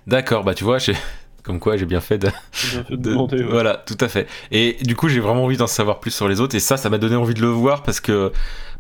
D'accord, 0.08 0.44
bah 0.44 0.54
tu 0.54 0.64
vois, 0.64 0.78
j'ai- 0.80 0.96
comme 1.44 1.60
quoi 1.60 1.78
j'ai 1.78 1.86
bien 1.86 2.02
fait 2.02 2.18
de, 2.18 2.30
J'ai 2.52 2.70
bien 2.78 2.84
fait 2.84 2.92
de 2.92 3.02
de- 3.02 3.10
demander, 3.12 3.38
ouais. 3.38 3.44
Voilà, 3.50 3.84
tout 3.86 3.98
à 4.02 4.08
fait. 4.08 4.28
Et 4.52 4.78
du 4.82 4.96
coup, 4.96 5.08
j'ai 5.10 5.20
vraiment 5.20 5.44
envie 5.46 5.58
d'en 5.58 5.68
savoir 5.68 6.00
plus 6.00 6.12
sur 6.12 6.28
les 6.28 6.42
autres. 6.42 6.56
Et 6.56 6.60
ça, 6.60 6.76
ça 6.78 6.90
m'a 6.90 6.98
donné 6.98 7.16
envie 7.16 7.34
de 7.36 7.42
le 7.42 7.48
voir 7.48 7.84
parce 7.84 8.00
que, 8.00 8.32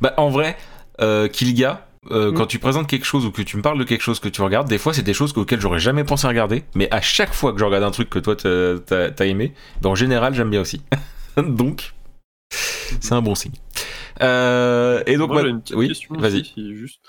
bah, 0.01 0.13
en 0.17 0.29
vrai, 0.29 0.57
euh, 1.01 1.27
Kilga, 1.27 1.85
euh, 2.11 2.31
Mm. 2.31 2.33
quand 2.35 2.45
tu 2.47 2.59
présentes 2.59 2.87
quelque 2.87 3.05
chose 3.05 3.25
ou 3.25 3.31
que 3.31 3.41
tu 3.41 3.55
me 3.57 3.61
parles 3.61 3.77
de 3.79 3.83
quelque 3.83 4.01
chose 4.01 4.19
que 4.19 4.29
tu 4.29 4.41
regardes, 4.41 4.67
des 4.67 4.77
fois, 4.77 4.93
c'est 4.93 5.01
des 5.03 5.13
choses 5.13 5.33
auxquelles 5.37 5.59
j'aurais 5.61 5.79
jamais 5.79 6.03
pensé 6.03 6.25
regarder. 6.27 6.63
Mais 6.75 6.87
à 6.91 7.01
chaque 7.01 7.33
fois 7.33 7.53
que 7.53 7.59
je 7.59 7.65
regarde 7.65 7.83
un 7.83 7.91
truc 7.91 8.09
que 8.09 8.19
toi, 8.19 8.35
t'as 8.35 9.25
aimé, 9.25 9.53
bah, 9.81 9.89
en 9.89 9.95
général, 9.95 10.33
j'aime 10.33 10.49
bien 10.49 10.61
aussi. 10.61 10.81
donc, 11.43 11.93
c'est 12.51 13.13
un 13.13 13.21
bon 13.21 13.35
signe. 13.35 13.53
Euh, 14.21 15.03
et 15.05 15.17
donc, 15.17 15.29
Moi, 15.29 15.37
bah, 15.41 15.43
j'ai 15.47 15.49
une 15.51 15.61
petite 15.61 15.75
oui, 15.75 15.87
question 15.89 16.15
vas-y. 16.15 16.41
aussi, 16.41 16.75
juste. 16.75 17.01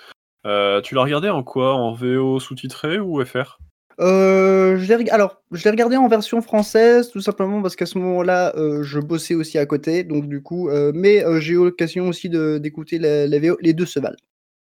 Euh, 0.46 0.80
tu 0.80 0.94
l'as 0.94 1.02
regardé 1.02 1.28
en 1.28 1.42
quoi? 1.42 1.75
En 1.75 1.92
VO 1.94 2.38
sous-titré 2.40 2.98
ou 3.00 3.25
FR 3.25 3.58
Euh, 4.00 4.76
je 4.78 4.94
l'ai 4.94 5.10
alors, 5.10 5.42
je 5.50 5.64
l'ai 5.64 5.70
regardé 5.70 5.96
en 5.96 6.06
version 6.08 6.41
française, 6.43 7.10
tout 7.10 7.20
simplement 7.20 7.60
parce 7.62 7.74
qu'à 7.76 7.86
ce 7.86 7.98
moment-là, 7.98 8.55
euh, 8.56 8.82
je 8.82 9.00
bossais 9.00 9.34
aussi 9.34 9.58
à 9.58 9.67
côté, 9.67 10.05
donc 10.05 10.29
du 10.29 10.43
coup, 10.43 10.69
euh, 10.69 10.93
mais 10.94 11.24
euh, 11.24 11.41
j'ai 11.41 11.55
eu 11.55 11.64
l'occasion 11.64 12.08
aussi 12.08 12.29
de- 12.29 12.58
d'écouter 12.58 12.98
la, 12.98 13.26
la 13.26 13.38
VO. 13.41 13.56
Les 13.60 13.72
deux 13.72 13.86
se 13.86 13.98
valent. 13.98 14.17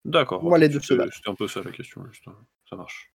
D'accord. 0.05 0.43
Moi, 0.43 0.57
les 0.59 0.69
deux 0.69 0.79
se 0.79 0.85
C'était 0.87 0.97
valent. 0.97 1.11
c'était 1.13 1.29
un 1.29 1.35
peu 1.35 1.47
ça 1.47 1.61
la 1.65 1.71
question, 1.71 2.05
juste. 2.11 2.23
hein. 2.27 2.35
Ça 2.69 2.75
marche. 2.75 3.11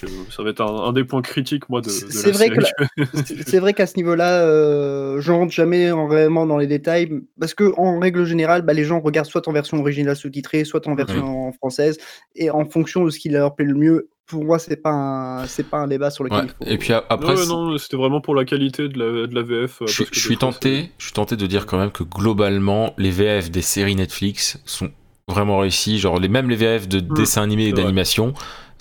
Que 0.00 0.06
ça 0.32 0.42
va 0.42 0.50
être 0.50 0.60
un, 0.62 0.88
un 0.88 0.92
des 0.92 1.04
points 1.04 1.22
critiques, 1.22 1.68
moi, 1.68 1.80
de, 1.80 1.86
de 1.86 1.90
C'est 1.90 2.26
la 2.26 2.32
vrai 2.32 2.48
série. 2.48 2.58
que 2.96 3.04
C'est 3.46 3.58
vrai 3.58 3.74
qu'à 3.74 3.86
ce 3.86 3.96
niveau-là, 3.96 4.42
euh, 4.44 5.20
je 5.20 5.32
rentre 5.32 5.52
jamais 5.52 5.90
en- 5.92 6.06
vraiment 6.06 6.46
dans 6.46 6.56
les 6.58 6.66
détails, 6.66 7.10
parce 7.38 7.54
que 7.54 7.72
en 7.76 7.98
règle 7.98 8.24
générale, 8.24 8.62
bah, 8.62 8.72
les 8.72 8.84
gens 8.84 9.00
regardent 9.00 9.26
soit 9.28 9.46
en 9.48 9.52
version 9.52 9.78
originale 9.78 10.16
sous-titrée, 10.16 10.64
soit 10.64 10.86
en 10.88 10.94
version 10.94 11.48
en 11.48 11.52
française, 11.52 11.98
et 12.34 12.50
en 12.50 12.64
fonction 12.64 13.04
de 13.04 13.10
ce 13.10 13.18
qui 13.18 13.28
leur 13.28 13.54
plaît 13.54 13.66
le 13.66 13.74
mieux. 13.74 14.08
Pour 14.26 14.44
moi, 14.44 14.60
c'est 14.60 14.76
pas 14.76 14.90
un, 14.90 15.46
c'est 15.48 15.68
pas 15.68 15.78
un 15.78 15.88
débat 15.88 16.10
sur 16.10 16.22
lequel 16.22 16.38
Ouais. 16.38 16.44
il 16.60 16.66
faut. 16.66 16.72
Et 16.72 16.78
puis 16.78 16.92
après, 16.92 17.36
c'est- 17.36 17.48
non, 17.48 17.76
c'était 17.78 17.96
vraiment 17.96 18.20
pour 18.20 18.34
la 18.36 18.44
qualité 18.44 18.88
de 18.88 18.96
la, 18.96 19.26
de 19.26 19.34
la 19.34 19.42
VF. 19.42 19.82
euh, 19.82 19.86
je, 19.88 19.98
parce 19.98 19.98
que 19.98 20.04
je 20.04 20.10
des 20.12 20.20
suis 20.20 20.34
fois, 20.36 20.52
tenté, 20.52 20.90
je 20.98 21.04
suis 21.06 21.12
tenté 21.12 21.36
de 21.36 21.46
dire 21.46 21.66
quand 21.66 21.78
même 21.78 21.90
que 21.90 22.04
globalement, 22.04 22.94
les 22.96 23.10
VF 23.10 23.50
des 23.50 23.60
séries 23.62 23.96
Netflix 23.96 24.60
sont 24.64 24.90
vraiment 25.26 25.58
réussis. 25.58 25.98
Genre, 25.98 26.20
les, 26.20 26.28
même 26.28 26.48
les 26.48 26.54
VF 26.56 26.86
de 26.88 27.00
dessins 27.00 27.42
animés 27.42 27.66
et 27.66 27.72
d'animation 27.72 28.32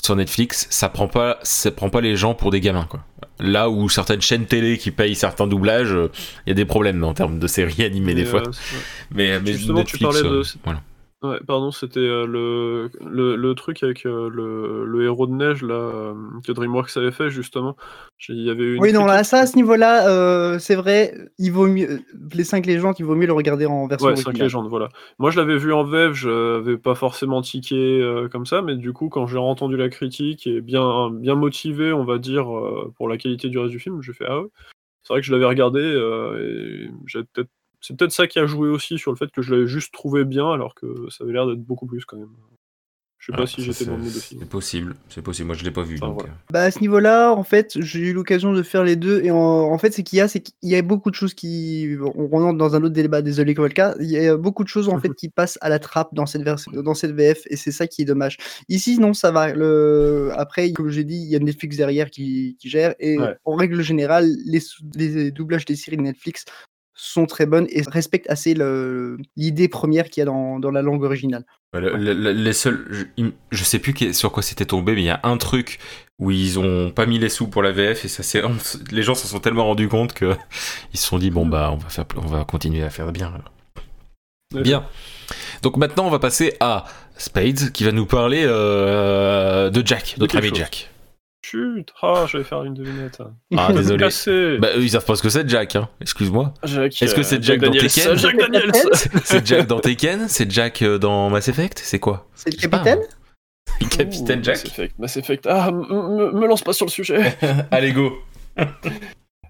sur 0.03 0.15
Netflix, 0.15 0.67
ça 0.69 0.89
prend 0.89 1.07
pas, 1.07 1.37
ça 1.43 1.71
prend 1.71 1.89
pas 1.89 2.01
les 2.01 2.15
gens 2.15 2.33
pour 2.33 2.51
des 2.51 2.61
gamins, 2.61 2.85
quoi. 2.89 3.03
Là 3.39 3.69
où 3.69 3.87
certaines 3.89 4.21
chaînes 4.21 4.45
télé 4.45 4.77
qui 4.77 4.91
payent 4.91 5.15
certains 5.15 5.47
doublages, 5.47 5.93
euh, 5.93 6.11
il 6.45 6.49
y 6.49 6.51
a 6.51 6.55
des 6.55 6.65
problèmes 6.65 7.03
en 7.03 7.13
termes 7.13 7.39
de 7.39 7.47
séries 7.47 7.83
animées 7.85 8.13
Mais, 8.13 8.21
des 8.21 8.25
fois. 8.25 8.41
euh. 8.41 8.51
Mais, 9.11 9.39
mais 9.39 9.53
Justement, 9.53 9.83
tu 9.83 9.95
Netflix, 9.95 10.03
parlais 10.03 10.21
de- 10.23 10.27
euh, 10.35 10.43
voilà. 10.65 10.81
Ouais, 11.21 11.37
pardon, 11.45 11.69
c'était 11.69 11.99
euh, 11.99 12.25
le, 12.25 12.89
le, 13.05 13.35
le 13.35 13.53
truc 13.53 13.83
avec 13.83 14.05
euh, 14.05 14.29
le, 14.29 14.85
le 14.85 15.03
héros 15.03 15.27
de 15.27 15.33
neige 15.33 15.63
là, 15.63 15.73
euh, 15.73 16.13
que 16.47 16.53
DreamWorks 16.53 16.95
avait 16.95 17.11
fait 17.11 17.29
justement. 17.29 17.75
Il 18.29 18.41
y 18.41 18.49
avait 18.49 18.75
une 18.75 18.79
Oui, 18.79 18.93
non, 18.93 19.05
là, 19.05 19.25
ça, 19.25 19.39
à 19.39 19.45
ce 19.45 19.57
niveau-là, 19.57 20.57
c'est 20.59 20.75
vrai, 20.75 21.13
il 21.37 21.51
vaut 21.51 21.67
mieux, 21.67 21.99
les 22.33 22.43
5 22.45 22.65
légendes, 22.65 22.95
il 22.99 23.05
vaut 23.05 23.15
mieux 23.15 23.27
le 23.27 23.33
regarder 23.33 23.65
en 23.65 23.85
version 23.87 24.07
Ouais, 24.07 24.15
5 24.15 24.27
originale. 24.27 24.45
légendes, 24.45 24.69
voilà. 24.69 24.89
Moi, 25.19 25.29
je 25.29 25.37
l'avais 25.39 25.57
vu 25.57 25.73
en 25.73 25.83
VEV, 25.83 26.13
je 26.13 26.57
n'avais 26.57 26.77
pas 26.77 26.95
forcément 26.95 27.41
tiqué 27.41 28.27
comme 28.31 28.45
ça, 28.45 28.61
mais 28.61 28.75
du 28.75 28.93
coup, 28.93 29.09
quand 29.09 29.27
j'ai 29.27 29.37
entendu 29.37 29.75
la 29.75 29.89
critique 29.89 30.47
et 30.47 30.61
bien, 30.61 31.09
bien 31.11 31.35
motivé, 31.35 31.91
on 31.91 32.05
va 32.05 32.17
dire, 32.17 32.45
pour 32.95 33.09
la 33.09 33.17
qualité 33.17 33.49
du 33.49 33.57
reste 33.57 33.71
du 33.71 33.79
film, 33.79 34.01
j'ai 34.01 34.13
fait 34.13 34.25
Ah 34.27 34.39
ouais. 34.39 34.47
C'est 35.03 35.13
vrai 35.13 35.21
que 35.21 35.27
je 35.27 35.33
l'avais 35.33 35.45
regardé 35.45 35.81
et 35.81 36.89
j'ai 37.07 37.23
peut-être. 37.23 37.49
C'est 37.81 37.95
peut-être 37.97 38.11
ça 38.11 38.27
qui 38.27 38.39
a 38.39 38.45
joué 38.45 38.69
aussi 38.69 38.97
sur 38.97 39.11
le 39.11 39.17
fait 39.17 39.31
que 39.31 39.41
je 39.41 39.53
l'avais 39.53 39.67
juste 39.67 39.93
trouvé 39.93 40.25
bien, 40.25 40.51
alors 40.51 40.75
que 40.75 41.09
ça 41.09 41.23
avait 41.23 41.33
l'air 41.33 41.47
d'être 41.47 41.63
beaucoup 41.63 41.85
plus 41.87 42.05
quand 42.05 42.17
même. 42.17 42.29
Je 43.21 43.33
sais 43.33 43.35
pas 43.35 43.43
Ah, 43.43 43.47
si 43.47 43.61
j'étais 43.65 43.83
dans 43.83 43.97
le 43.97 44.03
mood 44.03 44.11
c'est 44.11 44.17
aussi. 44.17 44.37
c'est 44.39 44.47
possible, 44.49 44.95
c'est 45.09 45.21
possible. 45.21 45.47
Moi, 45.47 45.55
je 45.57 45.65
l'ai 45.65 45.71
pas 45.71 45.83
vu. 45.83 45.97
Enfin, 45.97 46.07
donc, 46.07 46.19
voilà. 46.21 46.31
euh. 46.31 46.35
Bah 46.53 46.61
à 46.63 46.71
ce 46.71 46.79
niveau-là, 46.79 47.33
en 47.33 47.43
fait, 47.43 47.73
j'ai 47.81 47.99
eu 47.99 48.13
l'occasion 48.13 48.53
de 48.53 48.63
faire 48.63 48.85
les 48.85 48.95
deux 48.95 49.19
et 49.25 49.29
en, 49.29 49.35
en 49.37 49.77
fait, 49.77 49.91
c'est 49.91 50.03
qu'il 50.03 50.19
y 50.19 50.21
a, 50.21 50.29
c'est 50.29 50.39
qu'il 50.39 50.53
y 50.69 50.75
a 50.77 50.81
beaucoup 50.81 51.09
de 51.09 51.15
choses 51.15 51.33
qui, 51.33 51.97
on 52.15 52.27
rentre 52.29 52.57
dans 52.57 52.75
un 52.75 52.83
autre 52.83 52.93
débat, 52.93 53.21
désolé 53.21 53.55
Kovalka, 53.55 53.95
il 53.99 54.09
y 54.09 54.25
a 54.25 54.37
beaucoup 54.37 54.63
de 54.63 54.69
choses 54.69 54.87
en 54.87 54.99
fait 54.99 55.09
qui 55.15 55.27
passent 55.27 55.57
à 55.59 55.67
la 55.67 55.79
trappe 55.79 56.13
dans 56.13 56.25
cette 56.25 56.43
version, 56.43 56.71
dans 56.71 56.93
cette 56.93 57.11
VF 57.11 57.41
et 57.49 57.57
c'est 57.57 57.73
ça 57.73 57.87
qui 57.87 58.03
est 58.03 58.05
dommage. 58.05 58.37
Ici, 58.69 58.97
non, 58.99 59.13
ça 59.13 59.31
va. 59.31 59.53
Le... 59.53 60.29
Après, 60.37 60.71
comme 60.71 60.87
j'ai 60.89 61.03
dit, 61.03 61.17
il 61.17 61.27
y 61.29 61.35
a 61.35 61.39
Netflix 61.39 61.75
derrière 61.75 62.09
qui, 62.11 62.55
qui 62.57 62.69
gère 62.69 62.95
et 62.99 63.19
Ouais. 63.19 63.35
en 63.43 63.55
règle 63.55 63.81
générale, 63.81 64.33
les, 64.45 64.61
les 64.95 65.31
doublages 65.31 65.65
des 65.65 65.75
séries 65.75 65.97
de 65.97 66.03
Netflix 66.03 66.45
sont 67.01 67.25
très 67.25 67.45
bonnes 67.45 67.67
et 67.69 67.81
respectent 67.87 68.29
assez 68.29 68.53
le- 68.53 69.17
l'idée 69.37 69.67
première 69.67 70.09
qu'il 70.09 70.21
y 70.21 70.23
a 70.23 70.25
dans, 70.25 70.59
dans 70.59 70.71
la 70.71 70.81
langue 70.81 71.03
originale. 71.03 71.45
Ouais, 71.73 71.81
le- 71.81 71.95
le- 71.95 72.13
le- 72.13 72.31
les 72.31 72.53
seuls, 72.53 72.85
je, 73.17 73.23
je 73.51 73.63
sais 73.63 73.79
plus 73.79 74.13
sur 74.13 74.31
quoi 74.31 74.43
c'était 74.43 74.65
tombé, 74.65 74.93
mais 74.95 75.01
il 75.01 75.05
y 75.05 75.09
a 75.09 75.19
un 75.23 75.37
truc 75.37 75.79
où 76.19 76.31
ils 76.31 76.59
ont 76.59 76.91
pas 76.91 77.05
mis 77.05 77.17
les 77.19 77.29
sous 77.29 77.47
pour 77.47 77.63
la 77.63 77.71
VF 77.71 78.03
et 78.03 78.07
ça 78.09 78.23
c'est, 78.23 78.41
les 78.91 79.03
gens 79.03 79.15
se 79.15 79.27
sont 79.27 79.39
tellement 79.39 79.65
rendus 79.65 79.87
compte 79.87 80.13
que 80.13 80.35
ils 80.93 80.99
se 80.99 81.07
sont 81.07 81.17
dit 81.19 81.29
bon 81.31 81.45
bah 81.45 81.69
on 81.71 81.77
va 81.77 81.89
faire, 81.89 82.05
on 82.17 82.27
va 82.27 82.43
continuer 82.43 82.83
à 82.83 82.89
faire 82.89 83.11
bien. 83.11 83.27
alors. 83.33 83.51
Bien. 84.63 84.83
Donc 85.61 85.77
maintenant 85.77 86.07
on 86.07 86.09
va 86.09 86.19
passer 86.19 86.55
à 86.59 86.85
Spades 87.17 87.71
qui 87.71 87.83
va 87.83 87.91
nous 87.91 88.05
parler 88.07 88.43
euh, 88.45 89.69
de 89.69 89.85
Jack, 89.85 90.15
De 90.17 90.21
notre 90.21 90.37
ami 90.37 90.49
chose. 90.49 90.57
Jack. 90.57 90.89
Chut 91.49 91.91
Ah, 92.01 92.25
j'allais 92.27 92.43
faire 92.43 92.63
une 92.63 92.73
devinette. 92.75 93.21
Ah 93.57 93.71
désolé. 93.73 94.07
Bah 94.59 94.69
eux, 94.75 94.81
ils 94.83 94.89
savent 94.89 95.05
pas 95.05 95.15
ce 95.15 95.23
que 95.23 95.29
c'est 95.29 95.47
Jack, 95.49 95.75
hein. 95.75 95.89
excuse-moi. 96.01 96.53
Est-ce 96.63 97.13
que 97.15 97.19
euh, 97.21 97.23
c'est 97.23 97.41
Jack 97.43 97.59
dans. 97.59 97.71
Tekken 97.71 98.15
Jack 98.15 98.37
Daniels 98.37 98.71
C'est 99.23 99.45
Jack 99.47 99.67
dans 99.67 99.79
Tekken, 99.79 100.27
c'est 100.27 100.49
Jack 100.51 100.83
dans 100.83 101.29
Mass 101.29 101.47
Effect, 101.47 101.79
c'est 101.83 101.99
quoi 101.99 102.27
C'est 102.35 102.51
le 102.53 102.57
capitaine 102.69 102.99
Capitaine 103.89 104.39
Ouh, 104.39 104.43
Jack. 104.43 104.55
Mass 104.57 104.65
Effect, 104.65 104.99
Mass 104.99 105.17
Effect. 105.17 105.47
Ah, 105.47 105.71
me 105.71 106.47
lance 106.47 106.61
pas 106.63 106.73
sur 106.73 106.85
le 106.85 106.91
sujet. 106.91 107.35
Allez 107.71 107.93
go. 107.93 108.13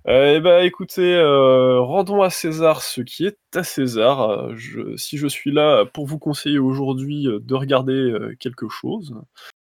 Eh 0.07 0.39
ben, 0.39 0.63
écoutez, 0.63 1.13
euh, 1.15 1.79
rendons 1.81 2.21
à 2.21 2.29
César 2.29 2.81
ce 2.81 3.01
qui 3.01 3.25
est 3.25 3.37
à 3.55 3.63
César. 3.63 4.21
Euh, 4.21 4.53
je- 4.55 4.95
si 4.95 5.17
je 5.17 5.27
suis 5.27 5.51
là 5.51 5.85
pour 5.85 6.05
vous 6.07 6.17
conseiller 6.19 6.59
aujourd'hui 6.59 7.27
de 7.27 7.53
regarder 7.55 8.13
quelque 8.39 8.69
chose, 8.69 9.13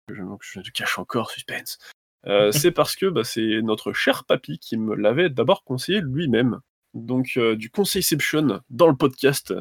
je, 0.10 0.22
je 0.64 0.72
cache 0.72 1.00
encore 1.00 1.32
suspense, 1.32 1.78
euh, 2.28 2.52
c'est 2.52 2.72
parce 2.72 2.96
que 2.96 3.06
bah, 3.06 3.24
c'est 3.24 3.62
notre 3.62 3.94
cher 3.94 4.26
papy 4.26 4.60
qui 4.60 4.78
me 4.78 4.96
l'avait 4.96 5.30
d'abord 5.30 5.64
conseillé 5.64 6.02
lui-même. 6.02 6.60
Donc 6.94 7.34
euh, 7.38 7.56
du 7.56 7.70
conseilception 7.70 8.62
dans 8.70 8.88
le 8.88 8.96
podcast. 8.96 9.54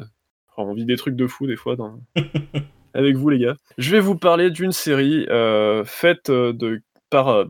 On 0.57 0.73
vit 0.73 0.85
des 0.85 0.97
trucs 0.97 1.15
de 1.15 1.27
fou 1.27 1.45
des 1.45 1.55
fois 1.55 1.75
dans... 1.75 1.99
avec 2.93 3.15
vous 3.15 3.29
les 3.29 3.39
gars. 3.39 3.55
Je 3.77 3.91
vais 3.91 3.99
vous 3.99 4.17
parler 4.17 4.49
d'une 4.49 4.71
série 4.71 5.27
euh, 5.29 5.85
faite 5.85 6.29
euh, 6.29 6.51
de 6.51 6.81
par, 7.09 7.45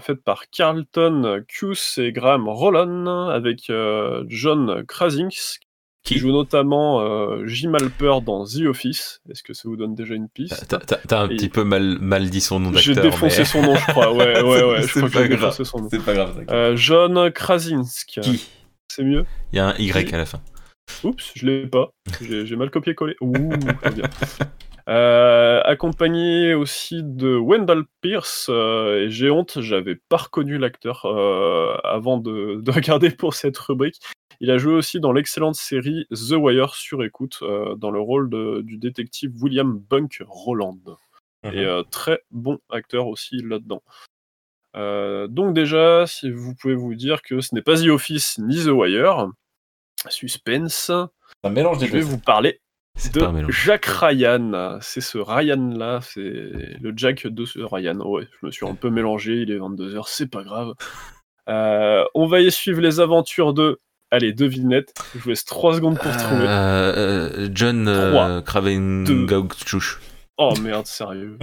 faite 0.00 0.22
par 0.22 0.48
Carlton 0.50 1.42
Cuse 1.48 1.98
et 1.98 2.12
Graham 2.12 2.48
Rowland 2.48 3.30
avec 3.30 3.72
John 4.28 4.84
Krasinski 4.86 5.61
qui 6.04 6.18
joue 6.18 6.32
notamment 6.32 7.00
euh, 7.00 7.46
Jim 7.46 7.72
dans 8.24 8.44
The 8.44 8.62
Office. 8.66 9.20
Est-ce 9.30 9.42
que 9.42 9.54
ça 9.54 9.68
vous 9.68 9.76
donne 9.76 9.94
déjà 9.94 10.14
une 10.14 10.28
piste 10.28 10.66
T'as- 10.68 11.20
un 11.22 11.28
Et- 11.28 11.36
petit 11.36 11.48
peu 11.48 11.62
mal, 11.64 11.98
mal 12.00 12.28
dit 12.30 12.40
son 12.40 12.58
nom 12.60 12.72
J'ai 12.74 12.94
d'acteur. 12.94 13.12
défoncé 13.12 13.38
mais- 13.40 13.44
son 13.44 13.62
nom, 13.62 13.74
je 13.76 13.86
crois. 13.86 14.12
Ouais, 14.12 14.42
ouais, 14.42 14.62
ouais. 14.64 14.82
je 14.82 14.86
C'est 14.88 15.00
pas 15.02 15.06
j'ai 15.08 15.28
grave. 15.28 15.30
défoncé 15.30 15.64
son 15.64 15.78
nom. 15.80 15.88
C'est 15.90 16.04
pas 16.04 16.14
grave. 16.14 16.44
Euh, 16.50 16.74
John 16.76 17.30
Krasinski. 17.30 18.20
Qui 18.20 18.48
C'est 18.88 19.04
mieux 19.04 19.24
Il 19.52 19.56
y 19.56 19.60
a 19.60 19.68
un 19.68 19.74
Y 19.76 20.12
à 20.14 20.18
la 20.18 20.26
fin. 20.26 20.40
Oups, 21.04 21.32
je 21.36 21.46
l'ai 21.46 21.66
pas. 21.66 21.90
J'ai 22.20 22.44
j'ai 22.46 22.56
mal 22.56 22.70
copié-collé. 22.70 23.14
Ouh, 23.20 23.50
très 23.80 23.90
bien. 23.92 24.04
Euh, 24.88 25.60
accompagné 25.64 26.54
aussi 26.54 27.02
de 27.04 27.36
Wendell 27.36 27.84
Pierce, 28.00 28.46
euh, 28.48 29.04
et 29.04 29.10
j'ai 29.10 29.30
honte, 29.30 29.60
j'avais 29.60 29.94
pas 29.94 30.16
reconnu 30.16 30.58
l'acteur 30.58 31.04
euh, 31.04 31.76
avant 31.84 32.18
de, 32.18 32.60
de 32.62 32.70
regarder 32.70 33.10
pour 33.10 33.34
cette 33.34 33.56
rubrique. 33.58 34.00
Il 34.40 34.50
a 34.50 34.58
joué 34.58 34.74
aussi 34.74 34.98
dans 34.98 35.12
l'excellente 35.12 35.54
série 35.54 36.06
The 36.10 36.32
Wire 36.32 36.74
sur 36.74 37.04
écoute, 37.04 37.44
dans 37.76 37.92
le 37.92 38.00
rôle 38.00 38.28
de- 38.28 38.60
du 38.62 38.76
détective 38.76 39.30
William 39.40 39.78
Bunk 39.78 40.20
Roland. 40.26 40.78
Mhm. 41.44 41.52
Et 41.54 41.82
très 41.92 42.22
bon 42.32 42.58
acteur 42.68 43.06
aussi 43.06 43.36
là-dedans. 43.36 43.82
Donc 44.74 45.54
déjà, 45.54 46.08
si 46.08 46.32
vous 46.32 46.56
pouvez 46.56 46.74
vous 46.74 46.96
dire 46.96 47.22
que 47.22 47.40
ce 47.40 47.54
n'est 47.54 47.62
pas 47.62 47.76
The 47.76 47.86
Office 47.86 48.38
ni 48.38 48.64
The 48.64 48.70
Wire, 48.70 49.28
suspense, 50.08 50.90
un 51.44 51.50
mélange 51.50 51.78
je 51.78 51.86
vais 51.92 52.00
vous 52.00 52.18
parler 52.18 52.60
de. 53.14 53.50
Jack 53.50 53.86
Ryan. 53.86 54.78
C'est 54.80 55.00
ce 55.00 55.18
Ryan-là, 55.18 56.00
c'est 56.02 56.20
le 56.20 56.92
Jack 56.96 57.26
de 57.26 57.44
ce 57.44 57.60
Ryan. 57.60 57.98
Ouais, 58.00 58.28
je 58.40 58.46
me 58.46 58.50
suis 58.50 58.66
un 58.66 58.74
peu 58.74 58.90
mélangé, 58.90 59.42
il 59.42 59.50
est 59.50 59.58
22h, 59.58 60.04
c'est 60.06 60.30
pas 60.30 60.42
grave. 60.42 60.74
Euh, 61.48 62.04
on 62.14 62.26
va 62.26 62.40
y 62.40 62.50
suivre 62.50 62.80
les 62.80 63.00
aventures 63.00 63.52
de... 63.52 63.80
Allez, 64.10 64.32
devinette, 64.32 64.92
je 65.14 65.20
vous 65.20 65.30
laisse 65.30 65.44
3 65.44 65.76
secondes 65.76 65.98
pour 65.98 66.14
trouver. 66.16 66.44
Euh, 66.46 66.92
euh, 66.96 67.48
John 67.52 67.88
euh, 67.88 68.42
Kravengaukchuch. 68.42 69.98
Oh 70.38 70.54
merde, 70.62 70.86
sérieux. 70.86 71.38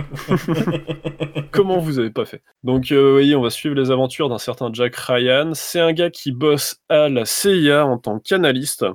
Comment 1.51 1.79
vous 1.79 1.99
avez 1.99 2.09
pas 2.09 2.25
fait? 2.25 2.41
Donc, 2.63 2.91
euh, 2.91 3.01
vous 3.01 3.11
voyez, 3.11 3.35
on 3.35 3.41
va 3.41 3.49
suivre 3.49 3.75
les 3.75 3.91
aventures 3.91 4.29
d'un 4.29 4.39
certain 4.39 4.71
Jack 4.73 4.95
Ryan. 4.95 5.51
C'est 5.53 5.79
un 5.79 5.93
gars 5.93 6.09
qui 6.09 6.31
bosse 6.31 6.77
à 6.89 7.07
la 7.07 7.25
CIA 7.25 7.85
en 7.85 7.97
tant 7.97 8.19
qu'analyste. 8.19 8.85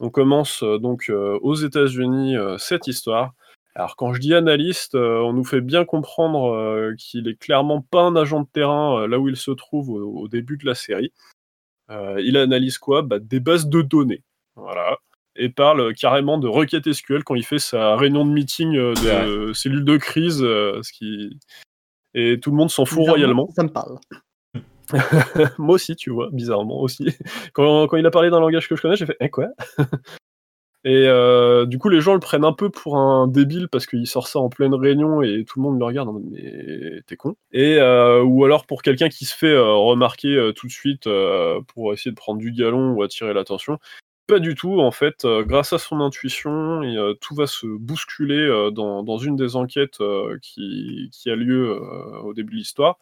On 0.00 0.10
commence 0.10 0.62
euh, 0.62 0.78
donc 0.78 1.06
euh, 1.08 1.38
aux 1.42 1.54
États-Unis 1.54 2.36
euh, 2.36 2.58
cette 2.58 2.86
histoire. 2.86 3.32
Alors, 3.74 3.96
quand 3.96 4.14
je 4.14 4.20
dis 4.20 4.34
analyste, 4.34 4.94
on 4.94 5.34
nous 5.34 5.44
fait 5.44 5.60
bien 5.60 5.84
comprendre 5.84 6.94
qu'il 6.96 7.28
est 7.28 7.38
clairement 7.38 7.82
pas 7.82 8.00
un 8.00 8.16
agent 8.16 8.40
de 8.40 8.48
terrain 8.50 9.06
là 9.06 9.18
où 9.18 9.28
il 9.28 9.36
se 9.36 9.50
trouve 9.50 9.90
au, 9.90 10.22
au 10.22 10.28
début 10.28 10.56
de 10.56 10.64
la 10.64 10.74
série. 10.74 11.12
Il 11.90 12.38
analyse 12.38 12.78
quoi? 12.78 13.02
Bah, 13.02 13.18
Des 13.18 13.38
bases 13.38 13.68
de 13.68 13.82
données. 13.82 14.24
Voilà 14.54 14.96
et 15.38 15.50
parle 15.50 15.92
carrément 15.92 16.38
de 16.38 16.48
requête 16.48 16.90
SQL 16.90 17.22
quand 17.22 17.34
il 17.34 17.44
fait 17.44 17.58
sa 17.58 17.94
réunion 17.96 18.24
de 18.24 18.30
meeting 18.30 18.72
de 18.72 19.52
cellule 19.52 19.84
de 19.84 19.98
crise, 19.98 20.38
ce 20.38 20.92
qui... 20.92 21.38
et 22.14 22.40
tout 22.40 22.52
le 22.52 22.56
monde 22.56 22.70
s'en 22.70 22.86
fout 22.86 23.06
royalement. 23.06 23.46
Ça 23.54 23.62
me 23.62 23.68
parle. 23.68 23.98
Moi 25.58 25.74
aussi, 25.74 25.96
tu 25.96 26.10
vois, 26.10 26.28
bizarrement 26.32 26.80
aussi. 26.80 27.08
Quand, 27.52 27.88
il 27.96 28.06
a 28.06 28.10
parlé 28.10 28.30
d'un 28.30 28.40
langage 28.40 28.68
que 28.68 28.76
je 28.76 28.82
connais, 28.82 28.96
j'ai 28.96 29.06
fait 29.06 29.16
Eh 29.20 29.30
quoi? 29.30 29.48
Et 30.86 31.08
euh, 31.08 31.66
du 31.66 31.78
coup, 31.78 31.88
les 31.88 32.00
gens 32.00 32.14
le 32.14 32.20
prennent 32.20 32.44
un 32.44 32.52
peu 32.52 32.70
pour 32.70 32.96
un 32.96 33.26
débile 33.26 33.66
parce 33.68 33.86
qu'il 33.86 34.06
sort 34.06 34.28
ça 34.28 34.38
en 34.38 34.48
pleine 34.48 34.72
réunion 34.72 35.20
et 35.20 35.44
tout 35.44 35.58
le 35.58 35.64
monde 35.64 35.80
le 35.80 35.84
regarde 35.84 36.08
en 36.08 36.12
mode 36.12 36.26
Mais 36.30 37.00
t'es 37.08 37.16
con 37.16 37.34
Et 37.50 37.78
euh, 37.80 38.22
ou 38.22 38.44
alors 38.44 38.66
pour 38.66 38.82
quelqu'un 38.82 39.08
qui 39.08 39.24
se 39.24 39.36
fait 39.36 39.50
euh, 39.50 39.74
remarquer 39.74 40.52
tout 40.54 40.68
de 40.68 40.72
suite 40.72 41.08
pour 41.74 41.92
essayer 41.92 42.12
de 42.12 42.16
prendre 42.16 42.38
du 42.38 42.52
galon 42.52 42.92
ou 42.92 43.02
attirer 43.02 43.34
l'attention. 43.34 43.80
Pas 44.28 44.38
du 44.38 44.54
tout, 44.54 44.80
en 44.80 44.92
fait, 44.92 45.26
grâce 45.40 45.72
à 45.72 45.78
son 45.78 46.00
intuition, 46.00 46.82
tout 47.20 47.34
va 47.34 47.48
se 47.48 47.66
bousculer 47.66 48.70
dans, 48.72 49.18
une 49.18 49.34
des 49.34 49.56
enquêtes 49.56 49.98
qui, 50.40 51.10
a 51.26 51.34
lieu 51.34 51.80
au 52.22 52.32
début 52.32 52.52
de 52.52 52.58
l'histoire. 52.58 52.98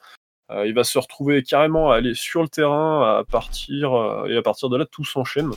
Euh, 0.51 0.67
il 0.67 0.75
va 0.75 0.85
se 0.85 0.99
retrouver 0.99 1.43
carrément 1.43 1.91
à 1.91 1.97
aller 1.97 2.15
sur 2.15 2.43
le 2.43 2.49
terrain 2.49 3.19
à 3.19 3.25
partir, 3.25 3.95
euh, 3.95 4.27
et 4.27 4.37
à 4.37 4.43
partir 4.43 4.69
de 4.69 4.77
là, 4.77 4.85
tout 4.85 5.05
s'enchaîne. 5.05 5.51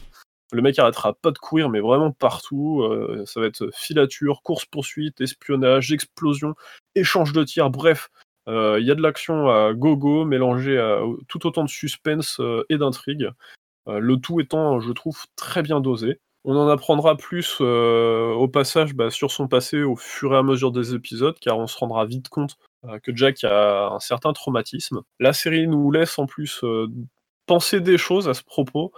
Le 0.54 0.62
mec 0.62 0.80
arrêtera 0.80 1.14
pas 1.14 1.32
de 1.32 1.38
courir, 1.38 1.70
mais 1.70 1.82
vraiment 1.82 2.12
partout. 2.12 2.82
euh, 2.84 3.24
ça 3.26 3.42
va 3.42 3.48
être 3.48 3.70
filature, 3.74 4.42
course-poursuite, 4.44 5.20
espionnage, 5.20 5.92
explosion, 5.92 6.56
échange 6.96 7.34
de 7.34 7.44
tirs, 7.44 7.70
bref. 7.70 8.10
Il 8.50 8.84
y 8.86 8.92
a 8.92 8.96
de 8.96 9.02
l'action 9.02 9.50
à 9.50 9.74
gogo, 9.74 10.24
mélangée 10.24 10.80
à 10.80 11.02
tout 11.28 11.46
autant 11.46 11.66
de 11.66 11.70
suspense 11.70 12.40
et 12.70 12.78
d'intrigue. 12.78 13.30
Le 13.88 14.16
tout 14.16 14.40
étant, 14.40 14.80
je 14.80 14.94
trouve, 14.94 15.26
très 15.36 15.62
bien 15.64 15.82
dosé. 15.82 16.22
On 16.46 16.56
en 16.56 16.70
apprendra 16.70 17.18
plus 17.18 17.60
au 17.60 18.48
passage 18.48 18.94
bah, 18.94 19.10
sur 19.10 19.32
son 19.32 19.50
passé 19.50 19.84
au 19.84 19.98
fur 19.98 20.34
et 20.34 20.38
à 20.38 20.44
mesure 20.44 20.72
des 20.72 20.96
épisodes, 20.96 21.36
car 21.42 21.58
on 21.58 21.68
se 21.68 21.78
rendra 21.78 22.06
vite 22.06 22.30
compte 22.30 22.58
que 23.04 23.16
Jack 23.16 23.44
a 23.44 23.90
un 23.90 24.00
certain 24.00 24.34
traumatisme. 24.34 25.02
La 25.20 25.34
série 25.34 25.68
nous 25.68 25.92
laisse 25.92 26.18
en 26.20 26.26
plus 26.26 26.64
euh, 26.64 26.88
penser 27.46 27.82
des 27.82 27.98
choses 27.98 28.30
à 28.30 28.34
ce 28.34 28.44
propos, 28.44 28.92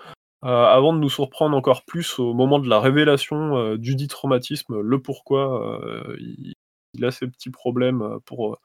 euh, 0.45 0.47
avant 0.47 0.93
de 0.93 0.99
nous 0.99 1.09
surprendre 1.09 1.55
encore 1.55 1.83
plus 1.83 2.19
au 2.19 2.33
moment 2.33 2.59
de 2.59 2.69
la 2.69 2.79
révélation 2.79 3.57
euh, 3.57 3.77
du 3.77 3.95
dit 3.95 4.07
traumatisme, 4.07 4.79
le 4.79 5.01
pourquoi 5.01 5.81
euh, 5.83 6.17
il, 6.19 7.05
a 7.05 7.11
ces 7.11 7.27
petits 7.27 7.51
problèmes 7.51 8.01
euh, 8.01 8.19
pour, 8.25 8.57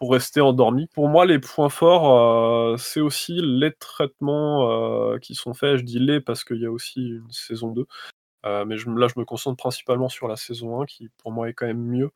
pour 0.00 0.12
rester 0.12 0.40
endormi. 0.40 0.86
Pour 0.88 1.08
moi, 1.08 1.26
les 1.26 1.38
points 1.38 1.68
forts, 1.68 2.72
euh, 2.72 2.76
c'est 2.78 3.00
aussi 3.00 3.40
les 3.42 3.72
traitements 3.72 5.12
euh, 5.12 5.18
qui 5.18 5.34
sont 5.34 5.54
faits. 5.54 5.76
Je 5.78 5.84
dis 5.84 5.98
les 5.98 6.20
parce 6.20 6.42
qu'il 6.42 6.60
y 6.60 6.66
a 6.66 6.72
aussi 6.72 7.00
une 7.00 7.30
saison 7.30 7.72
2. 7.72 7.86
Euh, 8.46 8.64
mais 8.64 8.76
là, 8.76 9.08
je 9.08 9.20
me 9.20 9.24
concentre 9.24 9.56
principalement 9.56 10.08
sur 10.08 10.26
la 10.26 10.36
saison 10.36 10.80
1, 10.82 10.86
qui 10.86 11.10
pour 11.18 11.32
moi 11.32 11.48
est 11.50 11.52
quand 11.52 11.66
même 11.66 11.84
mieux, 11.84 12.06
euh, 12.06 12.10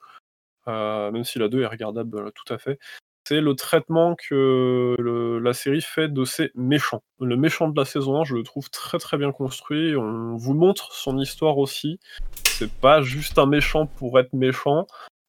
même 0.66 1.24
si 1.24 1.38
la 1.38 1.48
2 1.48 1.62
est 1.62 1.66
regardable 1.66 2.18
euh, 2.18 2.30
tout 2.34 2.52
à 2.52 2.58
fait. 2.58 2.78
C'est 3.26 3.40
le 3.40 3.54
traitement 3.54 4.16
que 4.16 4.96
la 5.42 5.54
série 5.54 5.80
fait 5.80 6.08
de 6.08 6.24
ses 6.24 6.50
méchants. 6.54 7.02
Le 7.20 7.36
méchant 7.36 7.68
de 7.68 7.78
la 7.78 7.86
saison 7.86 8.20
1, 8.20 8.24
je 8.24 8.34
le 8.34 8.42
trouve 8.42 8.68
très 8.68 8.98
très 8.98 9.16
bien 9.16 9.32
construit. 9.32 9.96
On 9.96 10.36
vous 10.36 10.52
montre 10.52 10.92
son 10.92 11.18
histoire 11.18 11.56
aussi. 11.56 11.98
C'est 12.44 12.70
pas 12.70 13.00
juste 13.00 13.38
un 13.38 13.46
méchant 13.46 13.86
pour 13.86 14.18
être 14.18 14.34
méchant. 14.34 14.86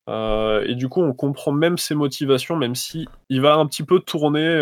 et 0.09 0.75
du 0.75 0.89
coup, 0.89 1.01
on 1.03 1.13
comprend 1.13 1.53
même 1.53 1.77
ses 1.77 1.95
motivations, 1.95 2.57
même 2.57 2.75
si 2.75 3.07
il 3.29 3.39
va 3.39 3.55
un 3.55 3.65
petit 3.65 3.83
peu 3.83 4.01
tourner 4.01 4.59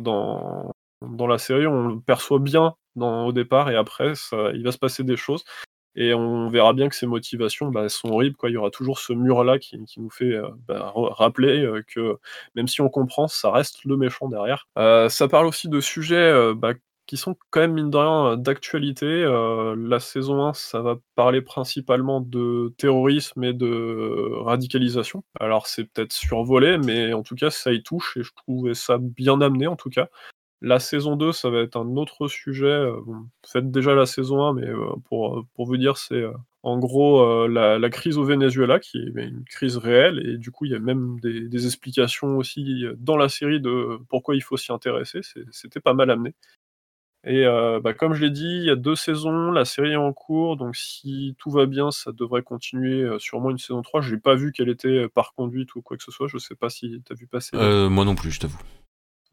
dans, 0.00 0.72
dans 1.02 1.28
la 1.28 1.38
série. 1.38 1.68
On 1.68 1.86
le 1.86 2.00
perçoit 2.00 2.40
bien 2.40 2.74
au 2.96 3.30
départ, 3.30 3.70
et 3.70 3.76
après, 3.76 4.14
il 4.54 4.64
va 4.64 4.72
se 4.72 4.78
passer 4.78 5.04
des 5.04 5.16
choses. 5.16 5.44
Et 5.96 6.14
on 6.14 6.48
verra 6.48 6.72
bien 6.72 6.88
que 6.88 6.96
ses 6.96 7.06
motivations 7.06 7.68
bah, 7.68 7.88
sont 7.88 8.08
horribles. 8.08 8.36
Quoi. 8.36 8.50
Il 8.50 8.54
y 8.54 8.56
aura 8.56 8.70
toujours 8.70 8.98
ce 8.98 9.12
mur-là 9.12 9.58
qui, 9.58 9.78
nous 9.96 10.10
fait 10.10 10.34
bah, 10.66 10.92
rappeler 10.94 11.68
que 11.86 12.16
même 12.54 12.68
si 12.68 12.80
on 12.80 12.88
comprend, 12.88 13.28
ça 13.28 13.50
reste 13.50 13.84
le 13.84 13.96
méchant 13.96 14.28
derrière. 14.28 14.68
ça 14.76 15.28
parle 15.28 15.46
aussi 15.46 15.68
de 15.68 15.80
sujets 15.80 16.54
bah, 16.54 16.72
qui 17.06 17.16
sont 17.16 17.36
quand 17.50 17.60
même, 17.60 17.74
mine 17.74 17.90
de 17.90 17.96
rien, 17.96 18.26
euh, 18.26 18.36
d'actualité. 18.36 19.06
Euh, 19.06 19.74
la 19.76 20.00
saison 20.00 20.44
1, 20.46 20.54
ça 20.54 20.80
va 20.80 20.96
parler 21.14 21.42
principalement 21.42 22.20
de 22.20 22.74
terrorisme 22.78 23.44
et 23.44 23.52
de 23.52 24.32
radicalisation. 24.42 25.24
Alors 25.40 25.66
c'est 25.66 25.84
peut-être 25.84 26.12
survolé, 26.12 26.78
mais 26.78 27.12
en 27.12 27.22
tout 27.22 27.34
cas, 27.34 27.50
ça 27.50 27.72
y 27.72 27.82
touche 27.82 28.16
et 28.16 28.22
je 28.22 28.32
trouvais 28.34 28.74
ça 28.74 28.98
bien 28.98 29.40
amené 29.40 29.66
en 29.66 29.76
tout 29.76 29.90
cas. 29.90 30.08
La 30.64 30.78
saison 30.78 31.16
2, 31.16 31.32
ça 31.32 31.50
va 31.50 31.60
être 31.60 31.76
un 31.76 31.96
autre 31.96 32.28
sujet. 32.28 32.66
Euh, 32.66 33.00
faites 33.46 33.70
déjà 33.70 33.94
la 33.94 34.06
saison 34.06 34.42
1, 34.44 34.54
mais 34.54 34.68
pour, 35.08 35.44
pour 35.54 35.66
vous 35.66 35.76
dire, 35.76 35.96
c'est 35.96 36.24
en 36.62 36.78
gros 36.78 37.46
la, 37.46 37.90
crise 37.90 38.16
au 38.16 38.24
Venezuela, 38.24 38.80
qui 38.80 38.98
est 38.98 39.24
une 39.24 39.44
crise 39.44 39.76
réelle, 39.76 40.26
et 40.26 40.38
du 40.38 40.50
coup, 40.50 40.64
il 40.64 40.72
y 40.72 40.74
a 40.74 40.78
même 40.78 41.20
des, 41.20 41.66
explications 41.66 42.38
aussi 42.38 42.84
dans 42.96 43.16
la 43.16 43.28
série 43.28 43.60
de 43.60 43.98
pourquoi 44.08 44.36
il 44.36 44.42
faut 44.42 44.56
s'y 44.56 44.72
intéresser. 44.72 45.20
C'était 45.50 45.80
pas 45.80 45.94
mal 45.94 46.10
amené. 46.10 46.34
Et 47.26 47.46
euh, 47.46 47.80
bah, 47.80 47.94
comme 47.94 48.12
je 48.12 48.20
l'ai 48.20 48.30
dit, 48.30 48.58
il 48.58 48.64
y 48.64 48.70
a 48.70 48.76
deux 48.76 48.96
saisons, 48.96 49.50
la 49.50 49.64
série 49.64 49.92
est 49.92 49.96
en 49.96 50.12
cours, 50.12 50.56
donc 50.56 50.76
si 50.76 51.34
tout 51.38 51.50
va 51.50 51.64
bien, 51.64 51.90
ça 51.90 52.12
devrait 52.12 52.42
continuer 52.42 53.00
euh, 53.00 53.18
sûrement 53.18 53.50
une 53.50 53.56
saison 53.56 53.80
3. 53.80 54.02
Je 54.02 54.14
n'ai 54.14 54.20
pas 54.20 54.34
vu 54.34 54.52
qu'elle 54.52 54.68
était 54.68 54.88
euh, 54.88 55.08
par 55.08 55.32
conduite 55.34 55.74
ou 55.74 55.80
quoi 55.80 55.96
que 55.96 56.02
ce 56.02 56.12
soit, 56.12 56.28
je 56.28 56.36
ne 56.36 56.40
sais 56.40 56.54
pas 56.54 56.68
si 56.68 57.02
tu 57.04 57.12
as 57.12 57.16
vu 57.16 57.26
passer. 57.26 57.56
moi 57.88 58.04
non 58.04 58.14
plus, 58.14 58.30
je 58.30 58.40
t'avoue. 58.40 58.58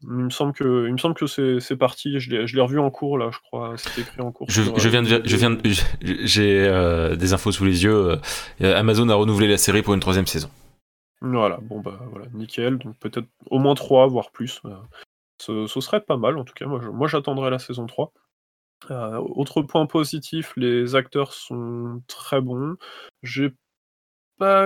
Il 0.02 0.08
me 0.08 0.30
semble 0.30 0.52
que, 0.52 0.86
il 0.86 0.92
me 0.92 0.98
semble 0.98 1.14
que 1.14 1.26
c'est 1.26 1.76
parti. 1.76 2.18
Je 2.18 2.30
l'ai 2.30 2.60
revu 2.60 2.78
en 2.78 2.90
cours 2.90 3.18
là, 3.18 3.30
je 3.32 3.38
crois. 3.38 3.74
C'était 3.76 4.02
écrit 4.02 4.20
en 4.20 4.32
cours. 4.32 4.46
Je, 4.50 4.88
viens 4.88 5.02
de, 5.02 5.22
je 5.24 5.36
viens, 5.36 5.56
j'ai 6.00 7.16
des 7.16 7.32
infos 7.32 7.52
sous 7.52 7.64
les 7.64 7.84
yeux. 7.84 8.18
Amazon 8.60 9.08
a 9.08 9.14
renouvelé 9.14 9.48
la 9.48 9.58
série 9.58 9.82
pour 9.82 9.94
une 9.94 10.00
troisième 10.00 10.26
saison. 10.26 10.50
Voilà, 11.20 11.58
bon 11.62 11.80
bah 11.80 12.00
voilà, 12.10 12.26
nickel. 12.34 12.78
Donc 12.78 12.98
peut-être 12.98 13.28
au 13.50 13.60
moins 13.60 13.74
trois, 13.74 14.08
voire 14.08 14.32
plus. 14.32 14.60
Ce, 15.42 15.80
serait 15.80 16.00
pas 16.00 16.16
mal, 16.16 16.38
en 16.38 16.44
tout 16.44 16.54
cas, 16.54 16.66
moi, 16.66 17.08
j'attendrai 17.08 17.50
la 17.50 17.58
saison 17.58 17.86
3. 17.86 18.12
Euh, 18.90 19.16
autre 19.18 19.62
point 19.62 19.86
positif, 19.86 20.52
les 20.56 20.94
acteurs 20.94 21.32
sont 21.32 22.00
très 22.06 22.40
bons. 22.40 22.76
J'ai 23.24 23.52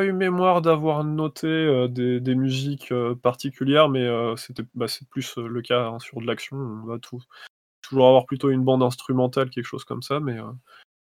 eu 0.03 0.13
mémoire 0.13 0.63
d'avoir 0.63 1.05
noté 1.05 1.47
euh, 1.47 1.89
des, 1.89 2.35
musiques 2.35 2.93
euh, 2.93 3.15
particulières, 3.15 3.89
mais 3.89 4.07
c'était 4.37 4.65
bah, 4.75 4.89
c'est 4.89 5.09
plus 5.09 5.37
le 5.37 5.63
cas 5.63 5.89
hein, 5.89 5.99
sur 5.99 6.21
de 6.21 6.27
l'action. 6.27 6.57
On 6.57 6.87
va 6.87 6.99
toujours 6.99 8.07
avoir 8.07 8.27
plutôt 8.27 8.51
une 8.51 8.65
bande 8.65 8.83
instrumentale, 8.83 9.51
quelque 9.51 9.65
chose 9.65 9.85
comme 9.85 10.03
ça, 10.03 10.21
mais 10.21 10.39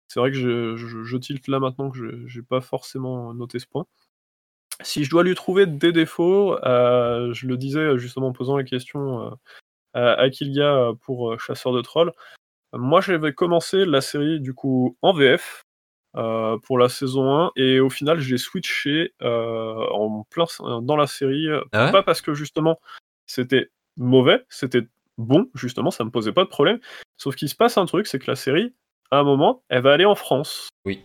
c'est 0.07 0.19
vrai 0.19 0.31
que 0.31 0.37
je, 0.37 1.17
tilte 1.17 1.47
là 1.47 1.59
maintenant 1.59 1.89
que 1.89 2.27
j'ai 2.27 2.41
pas 2.41 2.61
forcément 2.61 3.33
noté 3.33 3.59
ce 3.59 3.67
point. 3.67 3.85
Si 4.81 5.03
je 5.05 5.09
dois 5.09 5.23
lui 5.23 5.35
trouver 5.35 5.65
des 5.65 5.91
défauts, 5.91 6.57
je 6.63 7.47
le 7.47 7.57
disais 7.57 7.97
justement 7.97 8.27
en 8.27 8.33
posant 8.33 8.57
la 8.57 8.63
question 8.63 9.35
à 9.95 10.29
Kilga 10.29 10.91
pour 11.01 11.31
euh, 11.31 11.37
Chasseur 11.37 11.73
de 11.73 11.81
Trolls. 11.81 12.11
Moi, 12.73 13.01
j'avais 13.01 13.33
commencé 13.33 13.85
la 13.85 14.01
série 14.01 14.39
du 14.39 14.53
coup 14.53 14.97
en 15.01 15.13
VF 15.13 15.64
euh, 16.15 16.57
pour 16.59 16.77
la 16.77 16.89
saison 16.89 17.35
1 17.45 17.51
et 17.55 17.79
au 17.79 17.89
final, 17.89 18.19
j'ai 18.19 18.37
switché 18.37 19.13
euh, 19.21 19.87
en 19.91 20.23
plein 20.29 20.45
dans 20.81 20.95
la 20.95 21.07
série. 21.07 21.47
Ah 21.71 21.91
pas 21.91 22.03
parce 22.03 22.21
que 22.21 22.33
justement 22.33 22.79
c'était 23.27 23.69
mauvais, 23.97 24.43
c'était 24.49 24.87
bon, 25.17 25.49
justement, 25.55 25.91
ça 25.91 26.03
me 26.03 26.09
posait 26.09 26.31
pas 26.31 26.43
de 26.43 26.49
problème. 26.49 26.79
Sauf 27.17 27.35
qu'il 27.35 27.49
se 27.49 27.55
passe 27.55 27.77
un 27.77 27.85
truc, 27.85 28.07
c'est 28.07 28.19
que 28.19 28.29
la 28.29 28.35
série, 28.35 28.73
à 29.11 29.19
un 29.19 29.23
moment, 29.23 29.63
elle 29.69 29.81
va 29.81 29.93
aller 29.93 30.05
en 30.05 30.15
France. 30.15 30.69
Oui. 30.85 31.01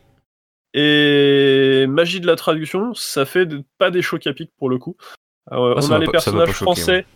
Et 0.74 1.87
magie 1.88 2.20
de 2.20 2.26
la 2.26 2.37
traduction, 2.37 2.94
ça 2.94 3.24
fait 3.24 3.48
pas 3.78 3.90
des 3.90 4.02
chocs 4.02 4.26
à 4.26 4.32
pic 4.32 4.52
pour 4.56 4.68
le 4.68 4.78
coup. 4.78 4.96
Ah, 5.50 5.61
on 5.61 5.90
a 5.90 5.98
les 5.98 6.06
personnages 6.06 6.52
français 6.52 7.06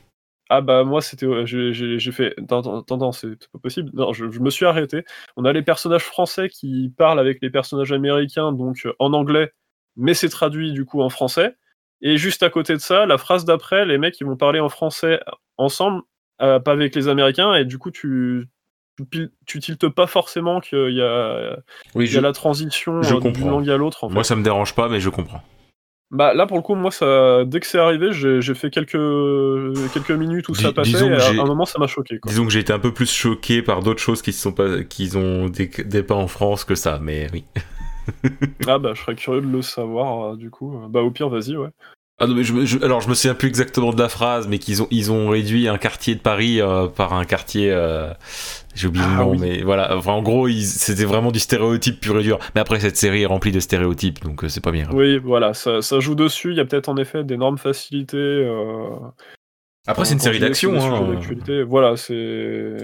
ah 0.50 0.60
bah 0.60 0.84
moi 0.84 1.00
c'était 1.00 1.26
j'ai 1.46 2.12
fait 2.12 2.34
attends, 2.38 3.12
c'est 3.12 3.48
pas 3.50 3.58
possible 3.58 3.90
non 3.94 4.12
je, 4.12 4.24
me 4.26 4.50
suis 4.50 4.66
arrêté 4.66 5.04
on 5.36 5.44
a 5.44 5.52
les 5.52 5.62
personnages 5.62 6.04
français 6.04 6.48
qui 6.48 6.92
parlent 6.96 7.18
avec 7.18 7.38
les 7.40 7.50
personnages 7.50 7.92
américains 7.92 8.52
donc 8.52 8.84
euh, 8.84 8.92
en 8.98 9.12
anglais 9.12 9.52
mais 9.96 10.12
c'est 10.14 10.28
traduit 10.28 10.72
du 10.72 10.84
coup 10.84 11.00
en 11.00 11.08
français 11.08 11.56
et 12.02 12.16
juste 12.18 12.42
à 12.42 12.50
côté 12.50 12.74
de 12.74 12.78
ça 12.78 13.06
la 13.06 13.16
phrase 13.16 13.44
d'après 13.44 13.86
les 13.86 13.96
mecs 13.96 14.20
ils 14.20 14.26
vont 14.26 14.36
parler 14.36 14.60
en 14.60 14.68
français 14.68 15.20
ensemble 15.56 16.02
euh, 16.42 16.58
pas 16.58 16.72
avec 16.72 16.94
les 16.94 17.08
américains 17.08 17.54
et 17.54 17.64
du 17.64 17.78
coup 17.78 17.90
tu 17.90 18.48
tu, 19.46 19.60
tiltes 19.60 19.88
pas 19.88 20.06
forcément 20.06 20.60
qu'il 20.60 20.94
y 20.94 21.02
a, 21.02 21.56
oui, 21.94 22.08
y 22.08 22.16
a 22.16 22.20
la 22.20 22.32
transition 22.32 23.00
euh, 23.00 23.30
d'une 23.30 23.48
langue 23.48 23.68
à 23.68 23.76
l'autre. 23.76 24.08
Moi, 24.08 24.24
ça 24.24 24.36
me 24.36 24.42
dérange 24.42 24.74
pas, 24.74 24.88
mais 24.88 25.00
je 25.00 25.10
comprends. 25.10 25.42
Bah 26.10 26.34
là 26.34 26.46
pour 26.46 26.56
le 26.56 26.62
coup 26.62 26.74
moi 26.74 26.90
ça 26.90 27.44
dès 27.44 27.60
que 27.60 27.66
c'est 27.66 27.78
arrivé 27.78 28.12
j'ai 28.12 28.54
fait 28.54 28.70
quelques 28.70 28.92
quelques 29.92 30.10
minutes 30.10 30.48
où 30.48 30.54
ça 30.54 30.72
passait 30.72 31.06
et 31.06 31.12
à 31.12 31.42
un 31.42 31.46
moment 31.46 31.64
ça 31.64 31.78
m'a 31.78 31.86
choqué 31.86 32.20
Disons 32.26 32.44
que 32.44 32.52
j'ai 32.52 32.60
été 32.60 32.72
un 32.72 32.78
peu 32.78 32.92
plus 32.92 33.10
choqué 33.10 33.62
par 33.62 33.82
d'autres 33.82 34.02
choses 34.02 34.22
qui 34.22 34.32
se 34.32 34.40
sont 34.40 34.52
pas 34.52 34.84
qui 34.84 35.10
ont 35.16 35.48
des, 35.48 35.66
des 35.66 36.02
pas 36.02 36.14
en 36.14 36.28
France 36.28 36.64
que 36.64 36.74
ça 36.74 36.98
mais 37.02 37.26
oui. 37.32 37.44
ah 38.68 38.78
bah 38.78 38.92
je 38.94 39.00
serais 39.00 39.14
curieux 39.14 39.40
de 39.40 39.46
le 39.46 39.62
savoir 39.62 40.32
euh, 40.32 40.36
du 40.36 40.50
coup 40.50 40.78
bah 40.88 41.00
au 41.00 41.10
pire 41.10 41.30
vas-y 41.30 41.56
ouais. 41.56 41.70
Ah 42.20 42.28
non, 42.28 42.34
mais 42.36 42.44
je, 42.44 42.84
alors 42.84 43.00
je 43.00 43.08
me 43.08 43.14
souviens 43.14 43.34
plus 43.34 43.48
exactement 43.48 43.92
de 43.92 44.00
la 44.00 44.08
phrase, 44.08 44.46
mais 44.46 44.58
qu'ils 44.58 44.82
ont 44.82 44.88
ils 44.92 45.10
ont 45.10 45.30
réduit 45.30 45.66
un 45.66 45.78
quartier 45.78 46.14
de 46.14 46.20
Paris 46.20 46.60
euh, 46.60 46.86
par 46.86 47.12
un 47.12 47.24
quartier, 47.24 47.72
euh, 47.72 48.12
j'ai 48.76 48.86
oublié 48.86 49.04
le 49.04 49.12
ah 49.14 49.24
nom, 49.24 49.36
mais 49.36 49.62
voilà. 49.62 49.96
Enfin, 49.96 50.12
en 50.12 50.22
gros, 50.22 50.48
c'était 50.48 51.06
vraiment 51.06 51.32
du 51.32 51.40
stéréotype 51.40 52.00
pur 52.00 52.20
et 52.20 52.22
dur. 52.22 52.38
Mais 52.54 52.60
après, 52.60 52.78
cette 52.78 52.96
série 52.96 53.22
est 53.22 53.26
remplie 53.26 53.50
de 53.50 53.58
stéréotypes, 53.58 54.22
donc 54.22 54.44
euh, 54.44 54.48
c'est 54.48 54.62
pas 54.62 54.70
bien. 54.70 54.88
Oui, 54.92 55.18
voilà, 55.18 55.54
ça, 55.54 55.82
ça, 55.82 55.98
joue 55.98 56.14
dessus. 56.14 56.52
Il 56.52 56.56
y 56.56 56.60
a 56.60 56.64
peut-être 56.64 56.88
en 56.88 56.96
effet 56.98 57.24
d'énormes 57.24 57.58
facilités. 57.58 58.48
Après, 59.88 60.04
c'est 60.04 60.14
une 60.14 60.20
série 60.20 60.38
d'action. 60.38 60.80
Hein. 60.80 61.20
Voilà, 61.66 61.96
c'est. 61.96 62.76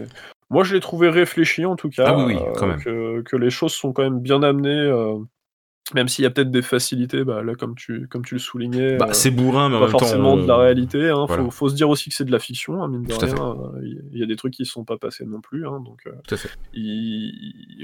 Moi, 0.50 0.64
je 0.64 0.74
l'ai 0.74 0.80
trouvé 0.80 1.08
réfléchi 1.08 1.64
en 1.64 1.76
tout 1.76 1.88
cas. 1.88 2.06
Ah 2.08 2.16
oui, 2.18 2.34
oui, 2.34 2.40
quand 2.56 2.66
même. 2.66 2.82
Que, 2.82 3.22
que, 3.22 3.36
les 3.36 3.50
choses 3.50 3.72
sont 3.74 3.92
quand 3.92 4.02
même 4.02 4.18
bien 4.18 4.42
amenées 4.42 4.90
même 5.94 6.08
s'il 6.08 6.22
y 6.22 6.26
a 6.26 6.30
peut-être 6.30 6.50
des 6.50 6.62
facilités, 6.62 7.24
bah, 7.24 7.42
là, 7.42 7.54
comme 7.54 7.74
tu, 7.74 8.06
comme 8.08 8.24
tu 8.24 8.34
le 8.34 8.40
soulignais. 8.40 8.96
Bah, 8.96 9.12
c'est 9.12 9.30
bourrin, 9.30 9.68
mais 9.68 9.78
pas 9.78 9.88
forcément 9.88 10.36
de 10.36 10.46
la 10.46 10.56
réalité. 10.56 11.10
Hein. 11.10 11.26
Faut, 11.50 11.68
se 11.68 11.74
dire 11.74 11.88
aussi 11.88 12.10
que 12.10 12.14
c'est 12.14 12.24
de 12.24 12.32
la 12.32 12.38
fiction, 12.38 12.82
hein, 12.82 12.88
mine 12.88 13.02
de 13.02 13.12
rien. 13.14 13.56
Il 14.12 14.18
y 14.18 14.22
a 14.22 14.26
des 14.26 14.36
trucs 14.36 14.54
qui 14.54 14.62
ne 14.62 14.66
sont 14.66 14.84
pas 14.84 14.98
passés 14.98 15.24
non 15.24 15.40
plus. 15.40 15.66
Hein, 15.66 15.80
donc, 15.80 16.04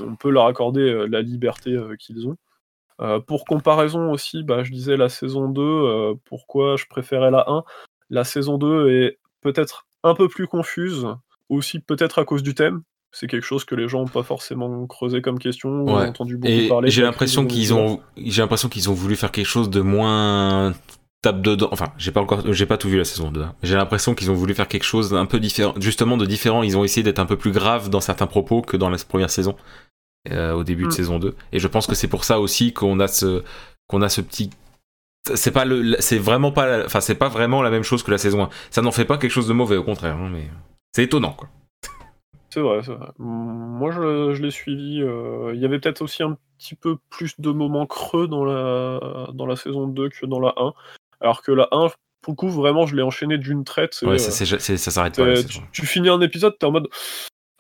on 0.00 0.16
peut 0.16 0.30
leur 0.30 0.46
accorder 0.46 0.82
euh, 0.82 1.06
la 1.06 1.22
liberté 1.22 1.72
euh, 1.72 1.96
qu'ils 1.96 2.28
ont. 2.28 2.37
Euh, 3.00 3.20
pour 3.20 3.44
comparaison 3.44 4.12
aussi, 4.12 4.42
bah, 4.42 4.62
je 4.62 4.70
disais 4.70 4.96
la 4.96 5.09
saison 5.09 5.48
2, 5.48 6.14
pourquoi 6.24 6.76
je 6.76 6.87
préférais 6.87 7.30
la 7.30 7.44
1. 7.48 7.64
La 8.09 8.24
saison 8.24 8.56
2 8.56 8.88
est 8.88 9.18
peut-être 9.40 9.87
un 10.02 10.14
peu 10.14 10.28
plus 10.28 10.46
confuse, 10.46 11.06
aussi 11.48 11.80
peut-être 11.80 12.20
à 12.20 12.24
cause 12.24 12.42
du 12.42 12.54
thème 12.54 12.82
c'est 13.18 13.29
quelque 13.29 13.44
chose 13.44 13.64
que 13.64 13.74
les 13.74 13.88
gens 13.88 14.00
n'ont 14.00 14.09
pas 14.09 14.22
forcément 14.22 14.87
creusé 14.87 15.22
comme 15.22 15.38
question 15.38 15.70
ou 15.70 15.88
entendu 15.88 16.37
beaucoup 16.37 16.52
et 16.52 16.68
parler. 16.68 16.90
J'ai 16.90 17.00
l'impression 17.00 17.46
qu'ils 17.46 17.72
ont, 17.72 18.00
j'ai 18.18 18.42
l'impression 18.42 18.68
qu'ils 18.68 18.90
ont 18.90 18.92
voulu 18.92 19.16
faire 19.16 19.31
quelque 19.33 19.46
chose 19.46 19.70
de 19.70 19.81
moins 19.81 20.74
tape 21.22 21.40
dedans. 21.40 21.70
Enfin, 21.72 21.94
j'ai 21.96 22.12
pas 22.12 22.20
encore, 22.20 22.52
j'ai 22.52 22.66
pas 22.66 22.76
tout 22.76 22.90
vu 22.90 22.98
la 22.98 23.07
saison 23.07 23.31
2. 23.31 23.40
Hein. 23.40 23.55
J'ai 23.62 23.76
l'impression 23.76 24.14
qu'ils 24.14 24.31
ont 24.31 24.35
voulu 24.35 24.52
faire 24.52 24.68
quelque 24.68 24.85
chose 24.85 25.09
d'un 25.09 25.24
peu 25.24 25.40
différent, 25.40 25.72
justement 25.79 26.18
de 26.18 26.26
différent. 26.26 26.62
Ils 26.62 26.76
ont 26.76 26.85
essayé 26.85 27.02
d'être 27.02 27.18
un 27.18 27.24
peu 27.24 27.38
plus 27.38 27.52
grave 27.52 27.88
dans 27.88 28.02
certains 28.02 28.26
propos 28.26 28.61
que 28.61 28.76
dans 28.76 28.90
la 28.90 28.98
première 28.98 29.31
saison, 29.31 29.57
euh, 30.31 30.52
au 30.52 30.62
début 30.62 30.83
de 30.83 30.88
mm. 30.88 30.92
saison 30.92 31.18
2. 31.18 31.35
Et 31.52 31.59
je 31.59 31.68
pense 31.68 31.87
que 31.87 31.94
c'est 31.94 32.09
pour 32.09 32.24
ça 32.24 32.38
aussi 32.38 32.74
qu'on 32.74 33.00
a 33.00 33.09
ce, 33.09 33.42
qu'on 33.88 34.02
a 34.02 34.11
ce 34.11 34.20
petit 34.20 34.50
c'est 35.35 35.50
pas 35.50 35.64
le 35.64 35.96
c'est 36.00 36.18
vraiment 36.18 36.52
pas 36.52 36.85
enfin 36.85 37.00
c'est 37.00 37.16
pas 37.16 37.29
vraiment 37.29 37.61
la 37.61 37.70
même 37.70 37.83
chose 37.83 38.05
que 38.05 38.12
la 38.12 38.18
saison 38.18 38.44
1 38.44 38.48
ça 38.70 38.81
n'en 38.81 38.92
fait 38.92 39.05
pas 39.05 39.18
quelque 39.18 39.33
chose 39.33 39.48
de 39.48 39.52
mauvais 39.52 39.76
au 39.76 39.83
contraire 39.83 40.14
hein, 40.14 40.31
mais 40.33 40.48
c'est 40.94 41.02
étonnant 41.02 41.33
quoi 41.33 41.48
c'est 42.57 42.62
vrai, 42.62 42.81
c'est 42.83 42.95
vrai. 42.95 43.09
Moi, 43.19 43.90
je, 43.90 44.40
l'ai 44.40 44.51
suivi. 44.51 45.03
Euh, 45.03 45.53
il 45.55 45.61
y 45.61 45.66
avait 45.66 45.79
peut-être 45.79 46.01
aussi 46.01 46.23
un 46.23 46.38
petit 46.57 46.75
peu 46.75 46.97
plus 47.11 47.38
de 47.38 47.51
moments 47.51 47.85
creux 47.85 48.29
dans 48.29 48.47
la, 48.47 49.29
dans 49.35 49.45
la 49.45 49.57
saison 49.57 49.87
2 49.87 50.09
que 50.09 50.25
dans 50.25 50.40
la 50.40 50.55
1. 50.57 50.73
Alors 51.21 51.42
que 51.42 51.53
la 51.53 51.69
1, 51.71 51.88
pour 52.23 52.33
le 52.33 52.37
coup, 52.37 52.49
vraiment, 52.49 52.87
je 52.87 52.97
l'ai 52.97 53.03
enchaîné 53.03 53.37
d'une 53.37 53.62
traite. 53.62 53.99
Ouais, 54.05 54.16
ça, 54.16 54.31
ça 54.31 54.79
s'arrête 54.90 55.16
pas. 55.16 55.35
Tu, 55.71 55.85
finis 55.85 56.09
un 56.09 56.23
épisode, 56.23 56.57
t'es 56.59 56.64
en 56.64 56.73
mode 56.73 56.88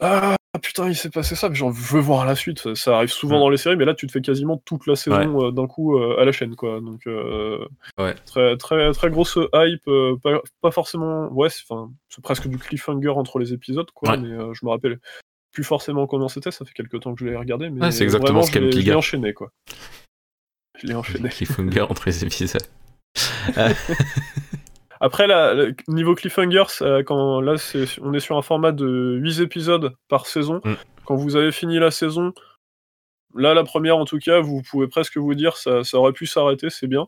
ah 0.00 0.35
putain, 0.58 0.88
il 0.88 0.96
s'est 0.96 1.10
passé 1.10 1.34
ça, 1.34 1.48
mais 1.48 1.54
j'en 1.54 1.70
veux 1.70 2.00
voir 2.00 2.24
la 2.24 2.34
suite. 2.34 2.74
Ça, 2.74 2.96
arrive 2.96 3.10
souvent 3.10 3.38
dans 3.38 3.48
les 3.48 3.56
séries, 3.56 3.76
mais 3.76 3.84
là, 3.84 3.94
tu 3.94 4.06
te 4.06 4.12
fais 4.12 4.20
quasiment 4.20 4.56
toute 4.64 4.86
la 4.86 4.96
saison 4.96 5.46
euh, 5.46 5.50
d'un 5.50 5.66
coup 5.66 5.98
euh, 5.98 6.20
à 6.20 6.24
la 6.24 6.32
chaîne, 6.32 6.54
quoi. 6.56 6.80
Donc, 6.80 7.06
euh, 7.06 7.66
très, 8.26 8.56
très, 8.56 8.92
très 8.92 9.10
grosse 9.10 9.38
hype. 9.54 9.90
Pas, 10.60 10.70
forcément. 10.70 11.28
Ouais, 11.32 11.48
c'est 11.50 11.64
presque 12.22 12.48
du 12.48 12.58
cliffhanger 12.58 13.10
entre 13.10 13.38
les 13.38 13.52
épisodes, 13.52 13.90
quoi. 13.92 14.16
Mais 14.16 14.28
je 14.28 14.64
me 14.64 14.70
rappelle 14.70 14.98
plus 15.52 15.64
forcément 15.64 16.06
comment 16.06 16.28
c'était. 16.28 16.50
Ça 16.50 16.64
fait 16.64 16.74
quelques 16.74 17.00
temps 17.00 17.14
que 17.14 17.24
je 17.24 17.30
l'ai 17.30 17.36
regardé, 17.36 17.70
mais 17.70 17.90
c'est 17.90 18.04
exactement 18.04 18.42
ce 18.42 18.52
je 18.52 18.58
l'ai 18.58 18.94
enchaîné, 18.94 19.32
quoi. 19.32 19.50
Je 20.78 20.86
l'ai 20.86 20.94
enchaîné. 20.94 21.28
Cliffhanger 21.28 21.82
entre 21.82 22.02
les 22.06 22.24
épisodes. 22.24 22.62
Après, 25.06 25.28
là, 25.28 25.54
niveau 25.86 26.16
cliffhangers, 26.16 26.82
quand 27.06 27.40
là, 27.40 27.54
on 28.02 28.12
est 28.12 28.20
sur 28.20 28.36
un 28.36 28.42
format 28.42 28.72
de 28.72 29.16
8 29.20 29.40
épisodes 29.40 29.92
par 30.08 30.26
saison. 30.26 30.60
Mm. 30.64 30.74
Quand 31.04 31.14
vous 31.14 31.36
avez 31.36 31.52
fini 31.52 31.78
la 31.78 31.92
saison, 31.92 32.32
là, 33.36 33.54
la 33.54 33.62
première 33.62 33.98
en 33.98 34.04
tout 34.04 34.18
cas, 34.18 34.40
vous 34.40 34.62
pouvez 34.62 34.88
presque 34.88 35.16
vous 35.16 35.34
dire 35.34 35.56
ça, 35.56 35.84
ça 35.84 35.98
aurait 35.98 36.12
pu 36.12 36.26
s'arrêter, 36.26 36.70
c'est 36.70 36.88
bien. 36.88 37.06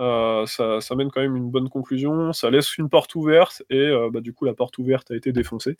Euh, 0.00 0.46
ça, 0.46 0.80
ça, 0.80 0.96
mène 0.96 1.10
quand 1.12 1.20
même 1.20 1.36
une 1.36 1.48
bonne 1.48 1.68
conclusion. 1.68 2.32
Ça 2.32 2.50
laisse 2.50 2.76
une 2.76 2.88
porte 2.88 3.14
ouverte 3.14 3.62
et 3.70 3.78
euh, 3.78 4.10
bah, 4.12 4.20
du 4.20 4.32
coup 4.32 4.44
la 4.44 4.54
porte 4.54 4.78
ouverte 4.78 5.12
a 5.12 5.16
été 5.16 5.30
défoncée. 5.30 5.76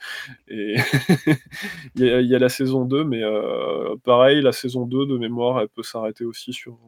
Et 0.47 0.77
il, 1.97 2.05
y 2.05 2.35
a, 2.37 2.39
la 2.39 2.49
saison 2.49 2.85
2, 2.85 3.03
mais 3.03 3.25
euh, 3.25 3.97
pareil, 4.05 4.43
la 4.43 4.53
saison 4.53 4.87
2 4.87 5.07
de 5.07 5.19
mémoire, 5.19 5.61
elle 5.61 5.69
peut 5.69 5.83
s'arrêter 5.83 6.25
aussi 6.25 6.53
sur, 6.53 6.79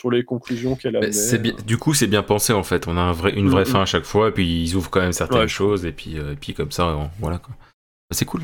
sur 0.00 0.10
les 0.10 0.24
conclusions 0.24 0.76
qu'elle 0.76 0.96
a. 0.96 1.00
Bien, 1.00 1.52
du 1.66 1.76
coup, 1.76 1.92
c'est 1.92 2.06
bien 2.06 2.22
pensé 2.22 2.54
en 2.54 2.62
fait. 2.62 2.88
On 2.88 2.96
a 2.96 3.00
un 3.00 3.12
vrai, 3.12 3.32
une 3.34 3.50
vraie 3.50 3.66
fin 3.66 3.82
à 3.82 3.84
chaque 3.84 4.04
fois, 4.04 4.28
et 4.28 4.32
puis 4.32 4.62
ils 4.62 4.74
ouvrent 4.74 4.88
quand 4.88 5.02
même 5.02 5.12
certaines 5.12 5.46
choses, 5.46 5.84
et 5.84 5.92
puis, 5.92 6.16
et 6.16 6.36
puis 6.40 6.54
comme 6.54 6.72
ça, 6.72 7.10
voilà 7.18 7.38
quoi. 7.38 7.54
C'est 8.10 8.24
cool. 8.24 8.42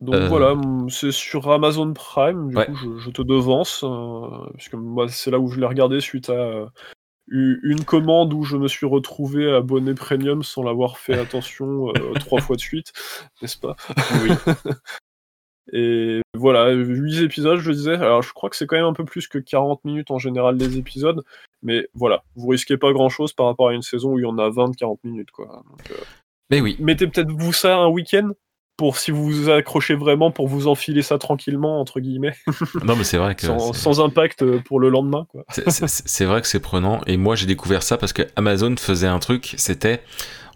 Donc 0.00 0.14
voilà, 0.28 0.54
c'est 0.88 1.12
sur 1.12 1.50
Amazon 1.50 1.92
Prime, 1.92 2.50
du 2.50 2.56
coup 2.56 2.98
je, 2.98 3.10
te 3.10 3.22
devance, 3.22 3.84
puisque 4.54 4.74
moi 4.74 5.08
c'est 5.08 5.30
là 5.30 5.40
où 5.40 5.48
je 5.48 5.58
l'ai 5.58 5.66
regardé 5.66 6.00
suite 6.00 6.30
à 6.30 6.70
une 7.32 7.84
commande 7.84 8.32
où 8.32 8.44
je 8.44 8.56
me 8.56 8.68
suis 8.68 8.86
retrouvé 8.86 9.52
abonné 9.52 9.94
premium 9.94 10.42
sans 10.42 10.62
l'avoir 10.62 10.98
fait 10.98 11.14
attention 11.18 11.92
trois 12.20 12.40
fois 12.40 12.56
de 12.56 12.60
suite, 12.60 12.92
n'est-ce 13.42 13.58
pas? 13.58 13.74
Oui. 14.22 14.30
Et 15.72 16.20
voilà, 16.34 16.70
8 16.72 17.22
épisodes, 17.22 17.60
je 17.60 17.70
disais. 17.70 17.94
Alors, 17.94 18.22
je 18.22 18.32
crois 18.32 18.50
que 18.50 18.56
c'est 18.56 18.66
quand 18.66 18.76
même 18.76 18.86
un 18.86 18.92
peu 18.92 19.04
plus 19.04 19.28
que 19.28 19.38
40 19.38 19.84
minutes 19.84 20.10
en 20.10 20.18
général 20.18 20.56
les 20.56 20.78
épisodes. 20.78 21.22
Mais 21.62 21.88
voilà, 21.94 22.22
vous 22.36 22.48
risquez 22.48 22.76
pas 22.76 22.92
grand 22.92 23.08
chose 23.08 23.32
par 23.32 23.46
rapport 23.46 23.68
à 23.68 23.74
une 23.74 23.82
saison 23.82 24.12
où 24.12 24.18
il 24.18 24.22
y 24.22 24.26
en 24.26 24.38
a 24.38 24.48
20-40 24.48 24.98
minutes, 25.04 25.30
quoi. 25.30 25.62
mais 26.50 26.60
oui. 26.60 26.76
Mettez 26.80 27.06
peut-être 27.06 27.30
vous 27.30 27.52
ça 27.52 27.76
un 27.76 27.88
week-end 27.88 28.30
pour 28.80 28.96
si 28.96 29.10
vous 29.10 29.30
vous 29.30 29.50
accrochez 29.50 29.94
vraiment 29.94 30.30
pour 30.30 30.48
vous 30.48 30.66
enfiler 30.66 31.02
ça 31.02 31.18
tranquillement 31.18 31.80
entre 31.82 32.00
guillemets. 32.00 32.34
non 32.82 32.96
mais 32.96 33.04
c'est 33.04 33.18
vrai 33.18 33.34
que 33.34 33.44
sans, 33.44 34.00
impact 34.00 34.40
euh, 34.40 34.58
pour 34.64 34.80
le 34.80 34.88
lendemain 34.88 35.26
quoi. 35.28 35.44
c'est 35.50 36.24
vrai 36.24 36.40
que 36.40 36.46
c'est 36.46 36.60
prenant 36.60 37.02
et 37.06 37.18
moi 37.18 37.36
j'ai 37.36 37.44
découvert 37.44 37.82
ça 37.82 37.98
parce 37.98 38.14
que 38.14 38.22
Amazon 38.36 38.74
faisait 38.78 39.06
un 39.06 39.18
truc, 39.18 39.52
c'était 39.58 40.00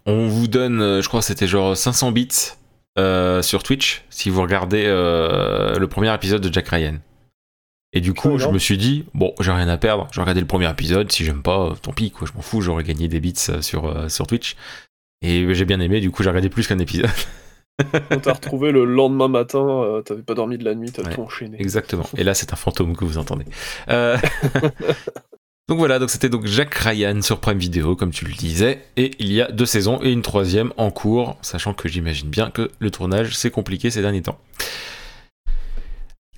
on 0.07 0.27
vous 0.27 0.49
donne, 0.49 0.81
euh, 0.81 1.03
je 1.03 1.09
crois 1.09 1.21
c'était 1.21 1.47
genre 1.47 1.77
500 1.77 2.13
bits 2.13 2.55
euh, 2.99 3.43
sur 3.43 3.63
Twitch 3.63 4.05
si 4.11 4.31
vous 4.31 4.43
regardez 4.43 4.85
le 4.85 5.87
premier 5.87 6.13
épisode 6.15 6.41
de 6.41 6.53
Jack 6.53 6.69
Ryan. 6.69 6.99
Et 7.97 8.01
du 8.01 8.13
coup, 8.13 8.39
je 8.39 8.49
me 8.49 8.59
suis 8.59 8.77
dit, 8.77 9.05
bon, 9.15 9.33
j'ai 9.39 9.53
rien 9.53 9.69
à 9.69 9.77
perdre, 9.77 10.09
j'ai 10.13 10.21
regardé 10.21 10.41
le 10.41 10.49
premier 10.49 10.69
épisode, 10.69 11.13
si 11.13 11.25
j'aime 11.25 11.43
pas, 11.43 11.75
tant 11.81 11.93
pis, 11.93 12.11
quoi, 12.11 12.27
je 12.27 12.33
m'en 12.33 12.43
fous, 12.43 12.61
j'aurais 12.61 12.83
gagné 12.83 13.07
des 13.07 13.21
bits 13.21 13.35
sur, 13.61 14.11
sur 14.11 14.27
Twitch. 14.27 14.57
Et 15.23 15.55
j'ai 15.55 15.65
bien 15.65 15.79
aimé, 15.79 16.01
du 16.01 16.11
coup, 16.11 16.23
j'ai 16.23 16.29
regardé 16.29 16.49
plus 16.49 16.67
qu'un 16.67 16.79
épisode. 16.81 17.09
Quand 17.93 18.21
t'as 18.21 18.33
retrouvé 18.35 18.71
le 18.71 18.85
lendemain 18.85 19.29
matin, 19.29 19.67
euh, 19.67 20.03
t'avais 20.03 20.23
pas 20.23 20.35
dormi 20.35 20.59
de 20.59 20.65
la 20.65 20.75
nuit, 20.75 20.93
t'as 20.93 21.03
tout 21.03 21.23
enchaîné. 21.23 21.61
Exactement. 21.61 22.07
Et 22.17 22.23
là, 22.23 22.35
c'est 22.35 22.53
un 22.53 22.57
fantôme 22.57 22.97
que 22.97 23.05
vous 23.05 23.19
entendez. 23.19 23.45
Euh, 23.89 24.17
donc 25.69 25.79
voilà, 25.79 25.99
donc 25.99 26.11
c'était 26.11 26.29
donc 26.29 26.47
Jack 26.47 26.75
Ryan 26.75 27.23
sur 27.23 27.41
Prime 27.41 27.59
Video, 27.59 27.97
comme 27.97 28.11
tu 28.11 28.27
le 28.27 28.35
disais, 28.35 28.85
et 28.97 29.13
il 29.19 29.33
y 29.33 29.41
a 29.41 29.51
deux 29.51 29.67
saisons 29.67 29.99
et 30.03 30.13
une 30.13 30.23
troisième 30.23 30.73
en 30.77 30.91
cours, 30.91 31.37
sachant 31.41 31.73
que 31.73 31.89
j'imagine 31.89 32.29
bien 32.29 32.51
que 32.51 32.71
le 32.79 32.91
tournage 32.91 33.37
c'est 33.37 33.51
compliqué 33.51 33.91
ces 33.91 34.03
derniers 34.03 34.23
temps. 34.23 34.39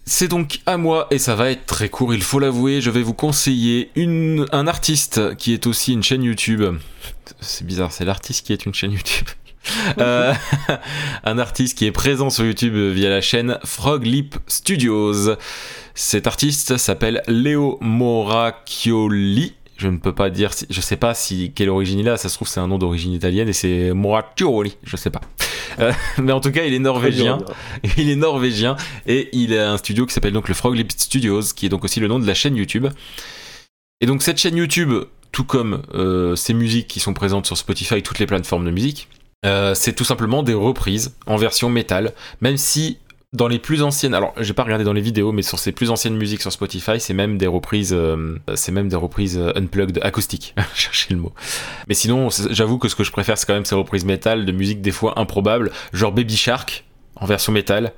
C'est 0.08 0.28
donc 0.28 0.60
à 0.66 0.76
moi 0.76 1.08
et 1.10 1.18
ça 1.18 1.34
va 1.34 1.50
être 1.50 1.66
très 1.66 1.88
court, 1.88 2.14
il 2.14 2.22
faut 2.22 2.38
l'avouer. 2.38 2.80
Je 2.80 2.90
vais 2.90 3.02
vous 3.02 3.12
conseiller 3.12 3.90
un 3.96 4.66
artiste 4.68 5.34
qui 5.34 5.52
est 5.52 5.66
aussi 5.66 5.92
une 5.94 6.04
chaîne 6.04 6.22
YouTube. 6.22 6.62
C'est 7.40 7.66
bizarre, 7.66 7.90
c'est 7.90 8.04
l'artiste 8.04 8.46
qui 8.46 8.52
est 8.52 8.64
une 8.66 8.74
chaîne 8.74 8.92
YouTube. 8.92 9.26
Euh, 9.98 10.34
un 11.24 11.38
artiste 11.38 11.78
qui 11.78 11.86
est 11.86 11.92
présent 11.92 12.28
sur 12.28 12.44
YouTube 12.44 12.74
via 12.74 13.08
la 13.08 13.20
chaîne 13.20 13.58
Frog 13.64 14.04
Lip 14.04 14.36
Studios. 14.46 15.36
Cet 15.94 16.26
artiste 16.26 16.76
s'appelle 16.76 17.22
Leo 17.26 17.78
Moracchioli. 17.80 19.54
Je 19.78 19.88
ne 19.88 19.98
peux 19.98 20.14
pas 20.14 20.30
dire, 20.30 20.52
si, 20.52 20.66
je 20.68 20.80
sais 20.80 20.96
pas 20.96 21.14
si 21.14 21.52
quelle 21.54 21.70
origine 21.70 21.98
il 21.98 22.08
a. 22.08 22.16
Ça 22.16 22.28
se 22.28 22.34
trouve 22.34 22.48
c'est 22.48 22.60
un 22.60 22.68
nom 22.68 22.78
d'origine 22.78 23.12
italienne 23.12 23.48
et 23.48 23.52
c'est 23.52 23.92
Moracchioli. 23.92 24.76
Je 24.82 24.96
sais 24.96 25.10
pas. 25.10 25.20
Euh, 25.78 25.92
mais 26.18 26.32
en 26.32 26.40
tout 26.40 26.50
cas, 26.50 26.64
il 26.64 26.74
est 26.74 26.78
norvégien. 26.78 27.38
Il 27.96 28.10
est 28.10 28.16
norvégien 28.16 28.76
et 29.06 29.28
il 29.32 29.56
a 29.56 29.72
un 29.72 29.78
studio 29.78 30.06
qui 30.06 30.12
s'appelle 30.12 30.32
donc 30.32 30.48
le 30.48 30.54
Frog 30.54 30.74
Lip 30.74 30.92
Studios, 30.92 31.42
qui 31.54 31.66
est 31.66 31.70
donc 31.70 31.84
aussi 31.84 32.00
le 32.00 32.08
nom 32.08 32.18
de 32.18 32.26
la 32.26 32.34
chaîne 32.34 32.56
YouTube. 32.56 32.86
Et 34.00 34.06
donc 34.06 34.22
cette 34.22 34.38
chaîne 34.38 34.56
YouTube, 34.56 34.92
tout 35.32 35.44
comme 35.44 35.82
euh, 35.94 36.36
ces 36.36 36.54
musiques 36.54 36.88
qui 36.88 37.00
sont 37.00 37.14
présentes 37.14 37.46
sur 37.46 37.56
Spotify 37.56 37.96
et 37.96 38.02
toutes 38.02 38.18
les 38.18 38.26
plateformes 38.26 38.64
de 38.64 38.70
musique, 38.70 39.08
euh, 39.46 39.74
c'est 39.74 39.92
tout 39.94 40.04
simplement 40.04 40.42
des 40.42 40.54
reprises 40.54 41.16
en 41.26 41.36
version 41.36 41.70
métal, 41.70 42.12
même 42.40 42.56
si 42.56 42.98
dans 43.32 43.48
les 43.48 43.58
plus 43.58 43.82
anciennes, 43.82 44.14
alors 44.14 44.32
j'ai 44.38 44.54
pas 44.54 44.62
regardé 44.62 44.84
dans 44.84 44.92
les 44.92 45.00
vidéos, 45.00 45.32
mais 45.32 45.42
sur 45.42 45.58
ces 45.58 45.72
plus 45.72 45.90
anciennes 45.90 46.16
musiques 46.16 46.40
sur 46.40 46.52
Spotify, 46.52 46.98
c'est 46.98 47.14
même 47.14 47.38
des 47.38 47.46
reprises, 47.46 47.92
euh, 47.92 48.38
c'est 48.54 48.72
même 48.72 48.88
des 48.88 48.96
reprises 48.96 49.36
euh, 49.38 49.52
unplugged 49.56 50.00
acoustiques. 50.02 50.54
Cherchez 50.74 51.14
le 51.14 51.20
mot. 51.20 51.32
Mais 51.88 51.94
sinon, 51.94 52.28
j'avoue 52.50 52.78
que 52.78 52.88
ce 52.88 52.96
que 52.96 53.04
je 53.04 53.12
préfère, 53.12 53.36
c'est 53.38 53.46
quand 53.46 53.54
même 53.54 53.64
ces 53.64 53.74
reprises 53.74 54.04
métal 54.04 54.46
de 54.46 54.52
musique 54.52 54.80
des 54.80 54.92
fois 54.92 55.18
improbables, 55.18 55.70
genre 55.92 56.12
Baby 56.12 56.36
Shark 56.36 56.84
en 57.16 57.26
version 57.26 57.52
métal. 57.52 57.92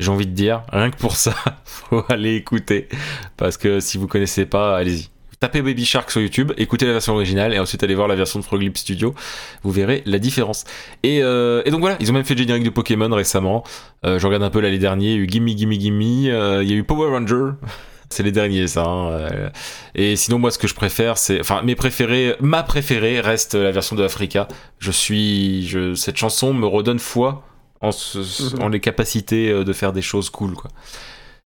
J'ai 0.00 0.10
envie 0.10 0.26
de 0.26 0.32
dire, 0.32 0.62
rien 0.72 0.90
que 0.90 0.96
pour 0.96 1.16
ça, 1.16 1.34
faut 1.64 2.04
aller 2.08 2.34
écouter, 2.34 2.88
parce 3.36 3.56
que 3.56 3.80
si 3.80 3.98
vous 3.98 4.08
connaissez 4.08 4.46
pas, 4.46 4.76
allez-y 4.76 5.10
tapez 5.40 5.62
Baby 5.62 5.86
Shark 5.86 6.10
sur 6.10 6.20
YouTube, 6.20 6.52
écoutez 6.58 6.84
la 6.84 6.92
version 6.92 7.14
originale 7.14 7.54
et 7.54 7.58
ensuite 7.58 7.82
allez 7.82 7.94
voir 7.94 8.08
la 8.08 8.14
version 8.14 8.38
de 8.38 8.44
Froglip 8.44 8.76
Studio. 8.76 9.14
Vous 9.62 9.70
verrez 9.70 10.02
la 10.04 10.18
différence. 10.18 10.64
Et, 11.02 11.22
euh, 11.22 11.62
et 11.64 11.70
donc 11.70 11.80
voilà, 11.80 11.96
ils 11.98 12.10
ont 12.10 12.12
même 12.12 12.26
fait 12.26 12.34
le 12.34 12.40
générique 12.40 12.64
de 12.64 12.70
Pokémon 12.70 13.08
récemment. 13.08 13.64
Euh, 14.04 14.18
je 14.18 14.26
regarde 14.26 14.42
un 14.42 14.50
peu 14.50 14.60
l'année 14.60 14.78
dernière, 14.78 15.12
il 15.12 15.16
y 15.16 15.18
a 15.18 15.22
eu 15.22 15.26
Gimme 15.26 15.48
Gimme 15.48 15.72
Gimme, 15.72 16.30
euh, 16.30 16.62
il 16.62 16.70
y 16.70 16.74
a 16.74 16.76
eu 16.76 16.84
Power 16.84 17.08
Ranger. 17.08 17.52
C'est 18.10 18.22
les 18.22 18.32
derniers, 18.32 18.66
ça. 18.66 18.82
Hein, 18.82 19.12
euh. 19.12 19.50
Et 19.94 20.16
sinon, 20.16 20.38
moi, 20.38 20.50
ce 20.50 20.58
que 20.58 20.66
je 20.66 20.74
préfère, 20.74 21.16
c'est, 21.16 21.38
enfin, 21.38 21.62
mes 21.62 21.76
préférés, 21.76 22.34
ma 22.40 22.64
préférée 22.64 23.20
reste 23.20 23.54
la 23.54 23.70
version 23.70 23.94
de 23.94 24.02
Africa. 24.02 24.48
Je 24.80 24.90
suis, 24.90 25.68
je, 25.68 25.94
cette 25.94 26.16
chanson 26.16 26.52
me 26.52 26.66
redonne 26.66 26.98
foi 26.98 27.44
en, 27.80 27.90
mhm. 27.90 28.62
en 28.62 28.68
les 28.68 28.80
capacités 28.80 29.52
de 29.62 29.72
faire 29.72 29.92
des 29.92 30.02
choses 30.02 30.28
cool, 30.28 30.54
quoi. 30.54 30.72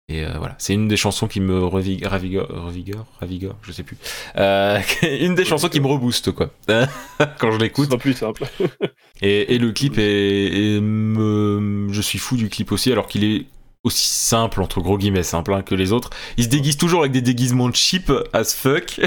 Et 0.07 0.23
euh, 0.23 0.33
voilà, 0.37 0.53
c'est 0.59 0.73
une 0.73 0.87
des 0.87 0.97
chansons 0.97 1.27
qui 1.27 1.39
me 1.39 1.63
revigore, 1.63 2.11
ravigore, 2.11 3.05
ravigore, 3.19 3.55
je 3.63 3.71
sais 3.71 3.81
plus. 3.81 3.97
Euh, 4.37 4.79
une 5.01 5.33
des 5.33 5.45
chansons 5.45 5.67
qui 5.67 5.79
me 5.79 5.87
rebooste, 5.87 6.31
quoi, 6.31 6.51
quand 7.39 7.51
je 7.51 7.57
l'écoute. 7.57 7.89
C'est 7.89 7.97
plus 7.97 8.13
simple. 8.13 8.43
et, 9.21 9.55
et, 9.55 9.57
le 9.57 9.71
clip 9.71 9.95
est, 9.97 10.79
me, 10.79 11.87
je 11.91 12.01
suis 12.01 12.19
fou 12.19 12.37
du 12.37 12.49
clip 12.49 12.71
aussi, 12.71 12.91
alors 12.91 13.07
qu'il 13.07 13.23
est 13.23 13.45
aussi 13.83 14.07
simple 14.07 14.61
entre 14.61 14.79
gros 14.79 14.97
guillemets 14.97 15.23
simple 15.23 15.53
hein, 15.53 15.63
que 15.63 15.73
les 15.73 15.91
autres. 15.91 16.11
Il 16.37 16.43
se 16.43 16.49
déguise 16.49 16.77
toujours 16.77 16.99
avec 16.99 17.11
des 17.11 17.21
déguisements 17.21 17.73
cheap 17.73 18.11
as 18.31 18.53
fuck, 18.53 19.01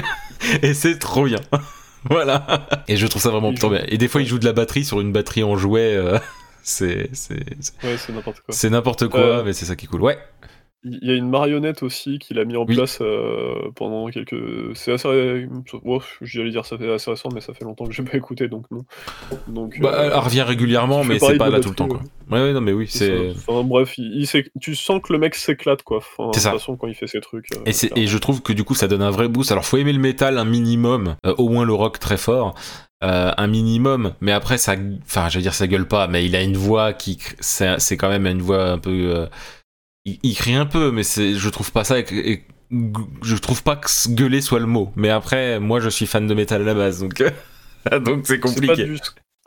et 0.61 0.73
c'est 0.73 0.99
trop 0.99 1.23
bien. 1.23 1.39
voilà. 2.09 2.67
Et 2.89 2.97
je 2.97 3.07
trouve 3.07 3.21
ça 3.21 3.29
vraiment 3.29 3.53
trop 3.53 3.69
bien. 3.69 3.85
Et 3.87 3.97
des 3.97 4.09
fois, 4.09 4.21
il 4.21 4.27
joue 4.27 4.39
de 4.39 4.45
la 4.45 4.53
batterie 4.53 4.83
sur 4.83 4.99
une 4.99 5.13
batterie 5.13 5.43
en 5.43 5.55
jouet. 5.55 5.95
Euh, 5.95 6.19
c'est 6.61 7.09
c'est 7.13 7.39
ouais, 7.83 7.97
c'est 7.97 8.11
n'importe 8.11 8.41
quoi. 8.41 8.53
C'est 8.53 8.69
n'importe 8.69 9.07
quoi, 9.07 9.43
mais 9.43 9.53
c'est 9.53 9.65
ça 9.65 9.77
qui 9.77 9.85
est 9.85 9.87
cool. 9.87 10.01
Ouais. 10.01 10.17
Il 10.85 10.99
y 11.01 11.11
a 11.11 11.15
une 11.15 11.29
marionnette 11.29 11.83
aussi 11.83 12.19
qu'il 12.19 12.39
a 12.39 12.45
mis 12.45 12.55
en 12.55 12.65
place 12.65 12.99
euh, 13.01 13.69
pendant 13.75 14.07
quelques. 14.07 14.37
C'est 14.75 14.93
assez. 14.93 15.45
Oh, 15.83 16.01
J'allais 16.21 16.51
dire 16.51 16.65
ça 16.65 16.77
fait 16.77 16.89
assez 16.89 17.11
récent, 17.11 17.27
mais 17.33 17.41
ça 17.41 17.53
fait 17.53 17.65
longtemps 17.65 17.85
que 17.85 17.91
j'ai 17.91 18.03
pas 18.03 18.15
écouté, 18.15 18.47
donc 18.47 18.63
non. 18.71 18.85
Donc, 19.49 19.77
bah, 19.81 19.91
euh, 19.93 20.09
elle 20.13 20.19
revient 20.19 20.43
régulièrement, 20.43 21.03
mais 21.03 21.19
c'est 21.19 21.37
pas 21.37 21.49
là 21.49 21.59
tout 21.59 21.69
le 21.69 21.75
temps, 21.75 21.89
quoi. 21.89 21.99
Ouais, 22.31 22.41
ouais, 22.41 22.53
non, 22.53 22.61
mais 22.61 22.71
oui, 22.71 22.87
c'est. 22.87 23.31
Enfin, 23.31 23.61
bref, 23.63 23.97
il, 23.97 24.25
tu 24.61 24.73
sens 24.73 25.01
que 25.03 25.11
le 25.11 25.19
mec 25.19 25.35
s'éclate, 25.35 25.83
quoi. 25.83 25.97
Enfin, 25.97 26.31
c'est 26.33 26.39
ça. 26.39 26.49
De 26.49 26.53
toute 26.53 26.61
façon, 26.61 26.77
quand 26.77 26.87
il 26.87 26.95
fait 26.95 27.07
ses 27.07 27.19
trucs. 27.19 27.47
Euh, 27.57 27.63
et, 27.65 28.03
et, 28.03 28.07
je 28.07 28.17
trouve 28.17 28.41
que 28.41 28.53
du 28.53 28.63
coup, 28.63 28.73
ça 28.73 28.87
donne 28.87 29.01
un 29.01 29.11
vrai 29.11 29.27
boost. 29.27 29.51
Alors, 29.51 29.65
faut 29.65 29.75
aimer 29.75 29.91
le 29.91 29.99
métal 29.99 30.37
un 30.37 30.45
minimum, 30.45 31.17
au 31.25 31.49
moins 31.49 31.65
le 31.65 31.73
rock 31.73 31.99
très 31.99 32.17
fort. 32.17 32.55
un 33.01 33.47
minimum, 33.47 34.13
mais 34.21 34.31
après 34.31 34.57
ça, 34.57 34.75
enfin, 35.03 35.27
je 35.27 35.39
veux 35.39 35.41
dire, 35.41 35.53
ça 35.53 35.67
gueule 35.67 35.89
pas, 35.89 36.07
mais 36.07 36.25
il 36.25 36.37
a 36.37 36.41
une 36.41 36.55
voix 36.55 36.93
qui, 36.93 37.19
c'est 37.41 37.97
quand 37.97 38.09
même 38.09 38.27
une 38.27 38.41
voix 38.41 38.71
un 38.71 38.77
peu 38.77 39.27
il, 40.23 40.35
crie 40.35 40.55
un 40.55 40.65
peu, 40.65 40.91
mais 40.91 41.03
c'est, 41.03 41.35
je 41.35 41.49
trouve 41.49 41.71
pas 41.71 41.83
ça. 41.83 41.99
Et, 41.99 42.43
je 43.23 43.35
trouve 43.35 43.63
pas 43.63 43.75
que 43.75 43.89
gueuler 44.09 44.41
soit 44.41 44.59
le 44.59 44.65
mot. 44.65 44.91
Mais 44.95 45.09
après, 45.09 45.59
moi, 45.59 45.79
je 45.79 45.89
suis 45.89 46.05
fan 46.05 46.27
de 46.27 46.33
métal 46.33 46.61
à 46.61 46.65
la 46.65 46.73
base, 46.73 46.99
donc 46.99 47.23
donc 48.03 48.27
c'est 48.27 48.39
compliqué. 48.39 48.95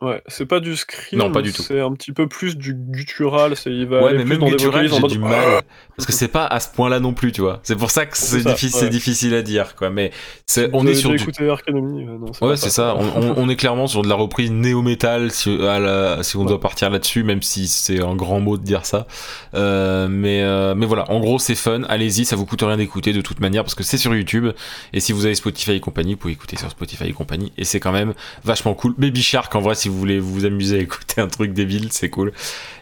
Ouais, 0.02 0.20
c'est 0.26 0.46
pas 0.46 0.58
du 0.58 0.74
scream. 0.76 1.20
Non, 1.20 1.30
pas 1.30 1.42
du 1.42 1.52
tout. 1.52 1.62
C'est 1.62 1.78
un 1.80 1.92
petit 1.92 2.10
peu 2.10 2.26
plus 2.26 2.56
du 2.56 2.74
guttural. 2.74 3.54
C'est 3.54 3.70
il 3.70 3.86
va 3.86 4.02
Ouais, 4.02 4.14
mais 4.14 4.24
même 4.24 4.38
dans 4.38 4.48
guttural, 4.48 4.88
j'ai 4.88 5.00
du 5.06 5.20
mal. 5.20 5.62
Parce 5.96 6.06
que 6.06 6.12
c'est 6.12 6.26
pas 6.26 6.44
à 6.44 6.58
ce 6.58 6.68
point-là 6.74 6.98
non 6.98 7.12
plus, 7.14 7.30
tu 7.30 7.40
vois. 7.40 7.60
C'est 7.62 7.76
pour 7.76 7.92
ça 7.92 8.04
que 8.06 8.16
c'est 8.18 8.42
difficile, 8.44 8.82
ouais. 8.84 8.90
difficile 8.90 9.34
à 9.34 9.42
dire, 9.42 9.76
quoi. 9.76 9.90
Mais 9.90 10.10
c'est, 10.44 10.70
on 10.72 10.84
est 10.88 10.94
sur 10.94 11.10
du. 11.10 11.24
non, 11.72 12.26
Ouais, 12.40 12.56
c'est 12.56 12.70
ça. 12.70 12.96
On, 12.98 13.04
on- 13.22 13.34
on 13.36 13.48
est 13.48 13.54
clairement 13.54 13.86
sur 13.86 14.02
de 14.02 14.08
la 14.08 14.16
reprise 14.16 14.50
néo-metal, 14.50 15.30
si, 15.30 15.50
à 15.64 15.78
la- 15.78 16.22
si 16.24 16.36
on 16.36 16.44
doit 16.44 16.58
partir 16.60 16.90
là-dessus, 16.90 17.22
même 17.22 17.42
si 17.42 17.68
c'est 17.68 18.02
un 18.02 18.16
grand 18.16 18.40
mot 18.40 18.56
de 18.56 18.64
dire 18.64 18.84
ça. 18.84 19.06
Euh, 19.54 20.08
mais, 20.10 20.42
euh, 20.42 20.74
mais 20.74 20.86
voilà, 20.86 21.08
en 21.12 21.20
gros, 21.20 21.38
c'est 21.38 21.54
fun. 21.54 21.82
Allez-y, 21.88 22.24
ça 22.24 22.34
vous 22.34 22.46
coûte 22.46 22.62
rien 22.62 22.76
d'écouter 22.76 23.12
de 23.12 23.20
toute 23.20 23.38
manière 23.38 23.62
parce 23.62 23.76
que 23.76 23.84
c'est 23.84 23.98
sur 23.98 24.14
YouTube. 24.16 24.48
Et 24.92 24.98
si 24.98 25.12
vous 25.12 25.26
avez 25.26 25.36
Spotify 25.36 25.72
et 25.72 25.80
compagnie, 25.80 26.14
vous 26.14 26.18
pouvez 26.18 26.32
écouter 26.32 26.56
sur 26.56 26.70
Spotify 26.70 27.04
et 27.04 27.12
compagnie. 27.12 27.52
Et 27.56 27.64
c'est 27.64 27.78
quand 27.78 27.92
même 27.92 28.14
vachement 28.44 28.74
cool. 28.74 28.94
Baby 28.98 29.22
Shark, 29.22 29.54
en 29.54 29.60
vrai, 29.60 29.74
si 29.76 29.88
vous 29.88 29.91
voulez 29.98 30.18
vous 30.18 30.44
amuser 30.44 30.78
à 30.78 30.80
écouter 30.80 31.20
un 31.20 31.28
truc 31.28 31.52
débile, 31.52 31.88
c'est 31.90 32.10
cool. 32.10 32.32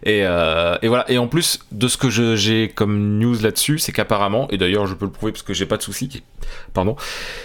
Et, 0.05 0.21
euh, 0.25 0.77
voilà. 0.83 1.11
Et 1.11 1.19
en 1.19 1.29
plus 1.29 1.61
de 1.73 1.89
ce 1.89 1.97
que 1.97 2.11
j'ai 2.11 2.69
comme 2.69 3.19
news 3.19 3.37
là-dessus, 3.41 3.79
c'est 3.79 3.93
qu'apparemment, 3.93 4.49
et 4.51 4.59
d'ailleurs 4.59 4.87
je 4.87 4.95
peux 4.95 5.05
le 5.05 5.13
prouver 5.13 5.33
parce 5.33 5.43
que 5.43 5.55
j'ai 5.55 5.67
pas 5.67 5.77
de 5.77 5.83
soucis, 5.83 6.23
pardon, 6.73 6.97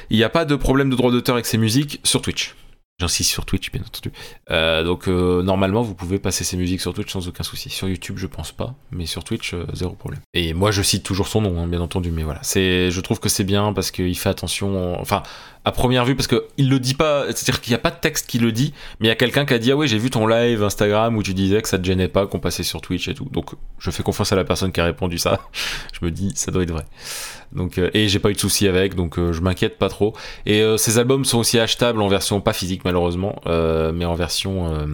il 0.10 0.18
n'y 0.18 0.24
a 0.24 0.30
pas 0.30 0.46
de 0.46 0.56
problème 0.56 0.90
de 0.90 0.96
droit 0.96 1.12
d'auteur 1.12 1.36
avec 1.36 1.46
ces 1.46 1.58
musiques 1.58 2.00
sur 2.04 2.22
Twitch. 2.22 2.56
J'insiste 2.98 3.30
sur 3.30 3.46
Twitch, 3.46 3.74
bien 3.74 3.82
entendu. 3.82 4.14
Euh, 4.52 4.86
donc 4.86 5.10
euh, 5.10 5.44
normalement, 5.44 5.82
vous 5.82 5.96
pouvez 5.96 6.18
passer 6.18 6.46
ces 6.46 6.56
musiques 6.56 6.80
sur 6.80 6.94
Twitch 6.94 7.12
sans 7.12 7.28
aucun 7.28 7.44
souci. 7.44 7.70
Sur 7.70 7.90
YouTube, 7.90 8.18
je 8.18 8.26
pense 8.26 8.54
pas, 8.54 8.74
mais 8.92 9.06
sur 9.06 9.26
Twitch, 9.26 9.54
zéro 9.74 9.96
problème. 9.96 10.22
Et 10.34 10.54
moi, 10.54 10.72
je 10.72 10.82
cite 10.82 11.04
toujours 11.04 11.28
son 11.28 11.42
nom, 11.42 11.62
hein, 11.62 11.68
bien 11.68 11.82
entendu, 11.82 12.12
mais 12.12 12.24
voilà. 12.24 12.40
Je 12.44 13.00
trouve 13.02 13.20
que 13.20 13.28
c'est 13.28 13.44
bien 13.44 13.74
parce 13.74 13.92
qu'il 13.92 14.18
fait 14.18 14.30
attention. 14.30 14.98
Enfin, 14.98 15.24
à 15.66 15.72
première 15.72 16.06
vue, 16.06 16.16
parce 16.16 16.28
que 16.28 16.46
il 16.58 16.70
le 16.70 16.80
dit 16.80 16.94
pas. 16.94 17.26
C'est-à-dire 17.28 17.60
qu'il 17.60 17.72
n'y 17.72 17.76
a 17.76 17.80
pas 17.80 17.92
de 17.92 18.00
texte 18.00 18.28
qui 18.28 18.40
le 18.40 18.52
dit, 18.52 18.74
mais 19.00 19.08
il 19.08 19.10
y 19.10 19.12
a 19.12 19.16
quelqu'un 19.16 19.46
qui 19.46 19.54
a 19.54 19.60
dit 19.60 19.72
ah 19.72 19.76
ouais, 19.76 19.88
j'ai 19.88 19.98
vu 19.98 20.10
ton 20.10 20.28
live 20.28 20.64
Instagram 20.64 21.18
où 21.18 21.24
tu 21.24 21.34
disais 21.34 21.62
que 21.62 21.68
ça 21.68 21.78
te 21.78 21.84
gênait 21.84 22.08
pas 22.08 22.28
qu'on 22.28 22.40
passait 22.40 22.64
sur 22.64 22.82
Twitch 22.82 23.08
et 23.08 23.14
tout. 23.14 23.28
Donc, 23.32 23.52
je 23.80 23.92
fais 23.92 24.04
confiance 24.04 24.32
à 24.32 24.36
la 24.36 24.46
personne 24.46 24.72
qui 24.72 24.80
a 24.80 24.86
répondu 24.86 25.18
ça. 25.18 25.42
je 25.94 26.06
me 26.06 26.12
dis 26.12 26.32
ça 26.36 26.52
doit 26.52 26.64
être 26.64 26.72
vrai. 26.72 26.86
Donc, 27.52 27.78
euh, 27.78 27.90
et 27.94 28.08
j'ai 28.08 28.20
pas 28.20 28.30
eu 28.30 28.34
de 28.34 28.40
soucis 28.40 28.68
avec, 28.68 28.96
donc 28.96 29.18
euh, 29.18 29.34
je 29.34 29.42
m'inquiète 29.42 29.78
pas 29.78 29.90
trop. 29.90 30.14
Et 30.46 30.62
euh, 30.62 30.78
ces 30.78 31.00
albums 31.00 31.26
sont 31.26 31.40
aussi 31.40 31.58
achetables 31.60 32.02
en 32.02 32.08
version 32.08 32.42
pas 32.42 32.54
physique 32.54 32.84
malheureusement, 32.86 33.42
euh, 33.48 33.92
mais 33.94 34.06
en 34.06 34.16
version 34.16 34.74
euh, 34.74 34.86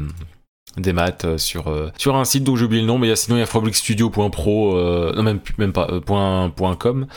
des 0.77 0.93
maths 0.93 1.25
euh, 1.25 1.38
sur 1.38 1.67
euh, 1.67 1.91
sur 1.97 2.15
un 2.15 2.23
site 2.25 2.43
dont 2.43 2.55
j'ai 2.55 2.65
oublié 2.65 2.81
le 2.81 2.88
nom, 2.88 2.97
mais 2.97 3.15
sinon 3.15 3.38
il 3.38 3.39
y 3.39 3.43
a 3.43 3.45
fabricstudio.pro, 3.45 4.75
euh, 4.77 5.13
non 5.15 5.23
même 5.23 5.39
même 5.57 5.73
pas 5.73 5.88
euh, 5.91 5.99
point, 5.99 6.49
point 6.49 6.75
.com 6.75 7.07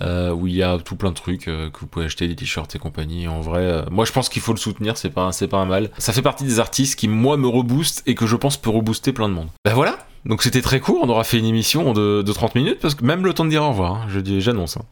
où 0.00 0.46
il 0.48 0.54
y 0.54 0.62
a 0.62 0.78
tout 0.78 0.96
plein 0.96 1.10
de 1.10 1.14
trucs 1.14 1.42
que 1.44 1.70
vous 1.78 1.86
pouvez 1.86 2.06
acheter 2.06 2.26
des 2.26 2.34
t-shirts 2.34 2.74
et 2.74 2.78
compagnie. 2.78 3.28
En 3.28 3.40
vrai, 3.40 3.84
moi 3.90 4.04
je 4.04 4.12
pense 4.12 4.28
qu'il 4.28 4.42
faut 4.42 4.52
le 4.52 4.58
soutenir, 4.58 4.96
c'est 4.96 5.10
pas 5.10 5.30
c'est 5.32 5.46
pas 5.48 5.58
un 5.58 5.66
mal. 5.66 5.90
Ça 5.98 6.12
fait 6.12 6.22
partie 6.22 6.44
des 6.44 6.58
artistes 6.58 6.98
qui 6.98 7.06
moi 7.06 7.36
me 7.36 7.46
reboostent 7.46 8.02
et 8.06 8.14
que 8.14 8.26
je 8.26 8.34
pense 8.36 8.56
peut 8.56 8.70
rebooster 8.70 9.12
plein 9.12 9.28
de 9.28 9.34
monde. 9.34 9.48
Ben 9.64 9.74
voilà. 9.74 9.98
Donc 10.24 10.42
c'était 10.42 10.62
très 10.62 10.80
court, 10.80 11.00
on 11.02 11.08
aura 11.08 11.24
fait 11.24 11.38
une 11.38 11.44
émission 11.46 11.92
de, 11.92 12.22
de 12.22 12.32
30 12.32 12.54
minutes 12.54 12.78
parce 12.80 12.94
que 12.94 13.04
même 13.04 13.24
le 13.24 13.34
temps 13.34 13.44
de 13.44 13.50
dire 13.50 13.62
au 13.64 13.68
revoir, 13.70 13.92
hein, 13.94 14.06
je 14.08 14.20
j'annonce. 14.40 14.76
hein. 14.76 14.82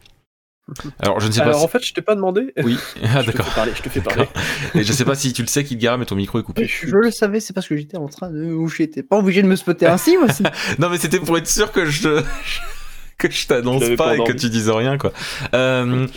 Alors 0.99 1.19
je 1.19 1.27
ne 1.27 1.31
sais 1.31 1.39
pas 1.39 1.47
Alors 1.47 1.59
si... 1.59 1.65
en 1.65 1.67
fait, 1.67 1.85
je 1.85 1.93
t'ai 1.93 2.01
pas 2.01 2.15
demandé. 2.15 2.53
Oui, 2.63 2.77
ah 3.03 3.21
Je 3.21 3.27
te 3.27 3.31
d'accord. 3.31 3.45
fais 3.47 3.55
parler, 3.55 3.71
je 3.75 3.81
te 3.81 3.89
fais 3.89 4.01
parler. 4.01 4.25
Et 4.75 4.83
je 4.83 4.93
sais 4.93 5.05
pas 5.05 5.15
si 5.15 5.33
tu 5.33 5.41
le 5.41 5.47
sais, 5.47 5.63
Kidgara, 5.63 5.97
mais 5.97 6.05
ton 6.05 6.15
micro 6.15 6.39
est 6.39 6.43
coupé. 6.43 6.65
Je 6.67 6.95
le 6.95 7.11
savais, 7.11 7.39
c'est 7.39 7.53
parce 7.53 7.67
que 7.67 7.75
j'étais 7.75 7.97
en 7.97 8.07
train 8.07 8.29
de. 8.29 8.45
Ou 8.51 8.67
j'étais 8.67 9.03
pas 9.03 9.17
obligé 9.17 9.41
de 9.41 9.47
me 9.47 9.55
spotter 9.55 9.87
ainsi 9.87 10.17
aussi. 10.17 10.43
Non, 10.79 10.89
mais 10.89 10.97
c'était 10.97 11.19
pour 11.19 11.37
être 11.37 11.47
sûr 11.47 11.71
que 11.71 11.85
je 11.85 12.21
que 13.27 13.33
je 13.33 13.47
t'annonce 13.47 13.87
pas 13.97 14.15
et 14.17 14.23
que 14.23 14.31
tu 14.33 14.49
dises 14.49 14.69
rien, 14.69 14.97
quoi. 14.97 15.11
Euh, 15.53 16.07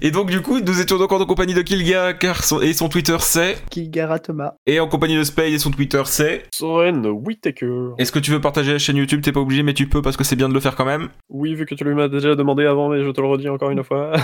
et 0.00 0.10
donc, 0.10 0.30
du 0.30 0.40
coup, 0.40 0.60
nous 0.60 0.80
étions 0.80 0.98
donc 0.98 1.10
en 1.12 1.24
compagnie 1.26 1.54
de 1.54 1.62
Kilga 1.62 2.12
car 2.14 2.44
son- 2.44 2.60
et 2.60 2.72
son 2.72 2.88
Twitter 2.88 3.16
c'est. 3.20 3.56
Kilgara 3.70 4.18
Thomas. 4.18 4.52
Et 4.66 4.80
en 4.80 4.88
compagnie 4.88 5.16
de 5.16 5.24
Spade 5.24 5.46
et 5.52 5.58
son 5.58 5.70
Twitter 5.70 6.02
c'est. 6.06 6.44
Soren 6.54 7.06
Whittaker. 7.06 7.90
Est-ce 7.98 8.12
que 8.12 8.18
tu 8.18 8.30
veux 8.30 8.40
partager 8.40 8.72
la 8.72 8.78
chaîne 8.78 8.96
YouTube? 8.96 9.20
T'es 9.22 9.32
pas 9.32 9.40
obligé, 9.40 9.62
mais 9.62 9.74
tu 9.74 9.86
peux 9.88 10.02
parce 10.02 10.16
que 10.16 10.24
c'est 10.24 10.36
bien 10.36 10.48
de 10.48 10.54
le 10.54 10.60
faire 10.60 10.76
quand 10.76 10.84
même. 10.84 11.08
Oui, 11.28 11.54
vu 11.54 11.66
que 11.66 11.74
tu 11.74 11.84
lui 11.84 11.94
m'as 11.94 12.08
déjà 12.08 12.34
demandé 12.34 12.64
avant, 12.64 12.88
mais 12.88 13.02
je 13.02 13.10
te 13.10 13.20
le 13.20 13.26
redis 13.26 13.48
encore 13.48 13.70
une 13.70 13.82
fois. 13.84 14.12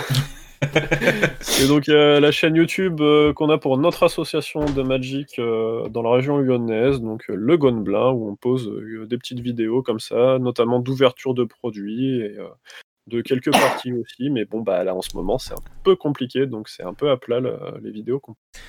Et 1.62 1.66
donc 1.68 1.86
la 1.86 2.30
chaîne 2.30 2.56
YouTube 2.56 3.00
euh, 3.00 3.32
qu'on 3.32 3.50
a 3.50 3.58
pour 3.58 3.78
notre 3.78 4.02
association 4.02 4.64
de 4.64 4.82
Magic 4.82 5.38
euh, 5.38 5.88
dans 5.88 6.02
la 6.02 6.10
région 6.10 6.38
lyonnaise, 6.38 7.00
donc 7.00 7.24
euh, 7.30 7.34
le 7.36 7.56
Gonblin, 7.56 8.10
où 8.10 8.28
on 8.28 8.36
pose 8.36 8.70
des 9.08 9.18
petites 9.18 9.40
vidéos 9.40 9.82
comme 9.82 10.00
ça, 10.00 10.38
notamment 10.38 10.80
d'ouverture 10.80 11.34
de 11.34 11.44
produits 11.44 12.20
et 12.20 12.36
de 13.06 13.20
quelques 13.22 13.52
parties 13.52 13.92
aussi. 13.92 14.30
Mais 14.30 14.44
bon, 14.44 14.60
bah 14.60 14.84
là 14.84 14.94
en 14.94 15.02
ce 15.02 15.16
moment 15.16 15.38
c'est 15.38 15.54
un 15.54 15.62
peu 15.84 15.96
compliqué, 15.96 16.46
donc 16.46 16.68
c'est 16.68 16.82
un 16.84 16.94
peu 16.94 17.10
à 17.10 17.16
plat 17.16 17.40
le- 17.40 17.58
les 17.82 17.90
vidéos. 17.90 18.20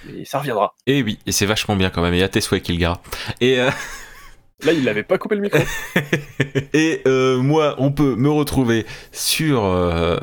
Mais 0.05 0.25
ça 0.25 0.39
reviendra. 0.39 0.75
Et 0.87 1.03
oui, 1.03 1.19
et 1.25 1.31
c'est 1.31 1.45
vachement 1.45 1.75
bien 1.75 1.89
quand 1.89 2.01
même. 2.01 2.13
Et 2.13 2.23
à 2.23 2.29
tes 2.29 2.41
souhaits, 2.41 2.63
Kilgara. 2.63 3.01
Et. 3.41 3.59
Là, 4.65 4.73
il 4.73 4.83
n'avait 4.83 5.03
pas 5.03 5.17
coupé 5.17 5.35
le 5.35 5.41
micro. 5.41 5.59
et 6.73 7.01
euh, 7.07 7.37
moi, 7.37 7.75
on 7.77 7.91
peut 7.91 8.15
me 8.15 8.29
retrouver 8.29 8.85
sur 9.13 9.63
euh, 9.63 10.17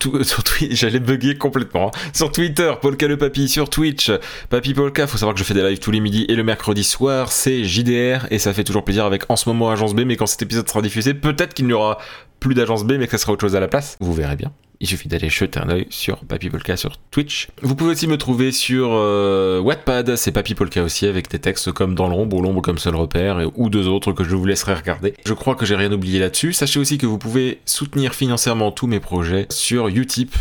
sur 0.22 0.42
Twitch. 0.42 0.72
J'allais 0.72 1.00
bugger 1.00 1.36
complètement. 1.36 1.88
hein. 1.88 2.10
Sur 2.14 2.32
Twitter, 2.32 2.72
Polka 2.80 3.06
le 3.06 3.18
Papy. 3.18 3.48
Sur 3.48 3.68
Twitch, 3.68 4.10
Papy 4.48 4.72
Polka. 4.72 5.06
Faut 5.06 5.18
savoir 5.18 5.34
que 5.34 5.38
je 5.40 5.44
fais 5.44 5.54
des 5.54 5.62
lives 5.62 5.80
tous 5.80 5.90
les 5.90 6.00
midis 6.00 6.24
et 6.28 6.34
le 6.34 6.42
mercredi 6.42 6.82
soir. 6.82 7.30
C'est 7.30 7.64
JDR 7.64 8.26
et 8.30 8.38
ça 8.38 8.54
fait 8.54 8.64
toujours 8.64 8.84
plaisir 8.84 9.04
avec 9.04 9.24
en 9.28 9.36
ce 9.36 9.48
moment 9.50 9.70
Agence 9.70 9.94
B. 9.94 10.00
Mais 10.06 10.16
quand 10.16 10.26
cet 10.26 10.40
épisode 10.40 10.66
sera 10.66 10.80
diffusé, 10.80 11.12
peut-être 11.12 11.52
qu'il 11.52 11.66
n'y 11.66 11.74
aura 11.74 11.98
plus 12.44 12.54
d'Agence 12.54 12.84
B, 12.84 12.92
mais 12.98 13.06
que 13.06 13.12
ça 13.12 13.18
sera 13.18 13.32
autre 13.32 13.40
chose 13.40 13.56
à 13.56 13.60
la 13.60 13.68
place. 13.68 13.96
Vous 14.00 14.12
verrez 14.12 14.36
bien. 14.36 14.52
Il 14.80 14.86
suffit 14.86 15.08
d'aller 15.08 15.30
jeter 15.30 15.58
un 15.60 15.70
œil 15.70 15.86
sur 15.88 16.18
Papy 16.26 16.50
Polka 16.50 16.76
sur 16.76 16.98
Twitch. 17.10 17.48
Vous 17.62 17.74
pouvez 17.74 17.92
aussi 17.92 18.06
me 18.06 18.18
trouver 18.18 18.52
sur 18.52 18.90
euh, 18.92 19.60
Wattpad, 19.60 20.16
c'est 20.16 20.30
Papy 20.30 20.54
Polka 20.54 20.82
aussi, 20.82 21.06
avec 21.06 21.30
des 21.30 21.38
textes 21.38 21.72
comme 21.72 21.94
Dans 21.94 22.06
l'ombre 22.06 22.36
ou 22.36 22.42
L'ombre 22.42 22.60
comme 22.60 22.76
seul 22.76 22.96
repère, 22.96 23.40
ou 23.54 23.70
deux 23.70 23.88
autres 23.88 24.12
que 24.12 24.24
je 24.24 24.36
vous 24.36 24.44
laisserai 24.44 24.74
regarder. 24.74 25.14
Je 25.24 25.32
crois 25.32 25.54
que 25.54 25.64
j'ai 25.64 25.74
rien 25.74 25.90
oublié 25.90 26.18
là-dessus. 26.18 26.52
Sachez 26.52 26.78
aussi 26.78 26.98
que 26.98 27.06
vous 27.06 27.16
pouvez 27.16 27.60
soutenir 27.64 28.14
financièrement 28.14 28.72
tous 28.72 28.88
mes 28.88 29.00
projets 29.00 29.46
sur 29.48 29.88
Utip. 29.88 30.34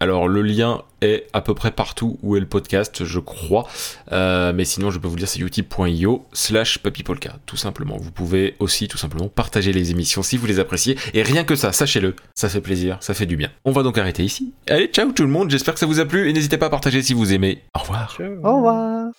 Alors 0.00 0.28
le 0.28 0.40
lien 0.40 0.82
est 1.02 1.26
à 1.34 1.42
peu 1.42 1.54
près 1.54 1.70
partout 1.70 2.18
où 2.22 2.36
est 2.36 2.40
le 2.40 2.46
podcast, 2.46 3.04
je 3.04 3.18
crois. 3.20 3.68
Euh, 4.12 4.52
mais 4.54 4.64
sinon, 4.64 4.90
je 4.90 4.98
peux 4.98 5.08
vous 5.08 5.16
dire, 5.16 5.28
c'est 5.28 5.40
utip.io 5.40 6.26
slash 6.32 6.78
papypolka, 6.78 7.36
tout 7.46 7.56
simplement. 7.56 7.98
Vous 7.98 8.10
pouvez 8.10 8.56
aussi, 8.58 8.88
tout 8.88 8.98
simplement, 8.98 9.28
partager 9.28 9.72
les 9.72 9.90
émissions 9.90 10.22
si 10.22 10.36
vous 10.36 10.46
les 10.46 10.58
appréciez. 10.58 10.96
Et 11.14 11.22
rien 11.22 11.44
que 11.44 11.54
ça, 11.54 11.72
sachez-le, 11.72 12.16
ça 12.34 12.48
fait 12.48 12.60
plaisir, 12.60 12.96
ça 13.00 13.14
fait 13.14 13.26
du 13.26 13.36
bien. 13.36 13.50
On 13.64 13.72
va 13.72 13.82
donc 13.82 13.98
arrêter 13.98 14.24
ici. 14.24 14.52
Allez, 14.68 14.86
ciao 14.86 15.12
tout 15.12 15.22
le 15.22 15.28
monde, 15.28 15.50
j'espère 15.50 15.74
que 15.74 15.80
ça 15.80 15.86
vous 15.86 16.00
a 16.00 16.06
plu 16.06 16.28
et 16.28 16.32
n'hésitez 16.32 16.56
pas 16.56 16.66
à 16.66 16.70
partager 16.70 17.02
si 17.02 17.14
vous 17.14 17.32
aimez. 17.32 17.62
Au 17.74 17.80
revoir. 17.80 18.16
Au 18.42 18.56
revoir. 18.56 19.10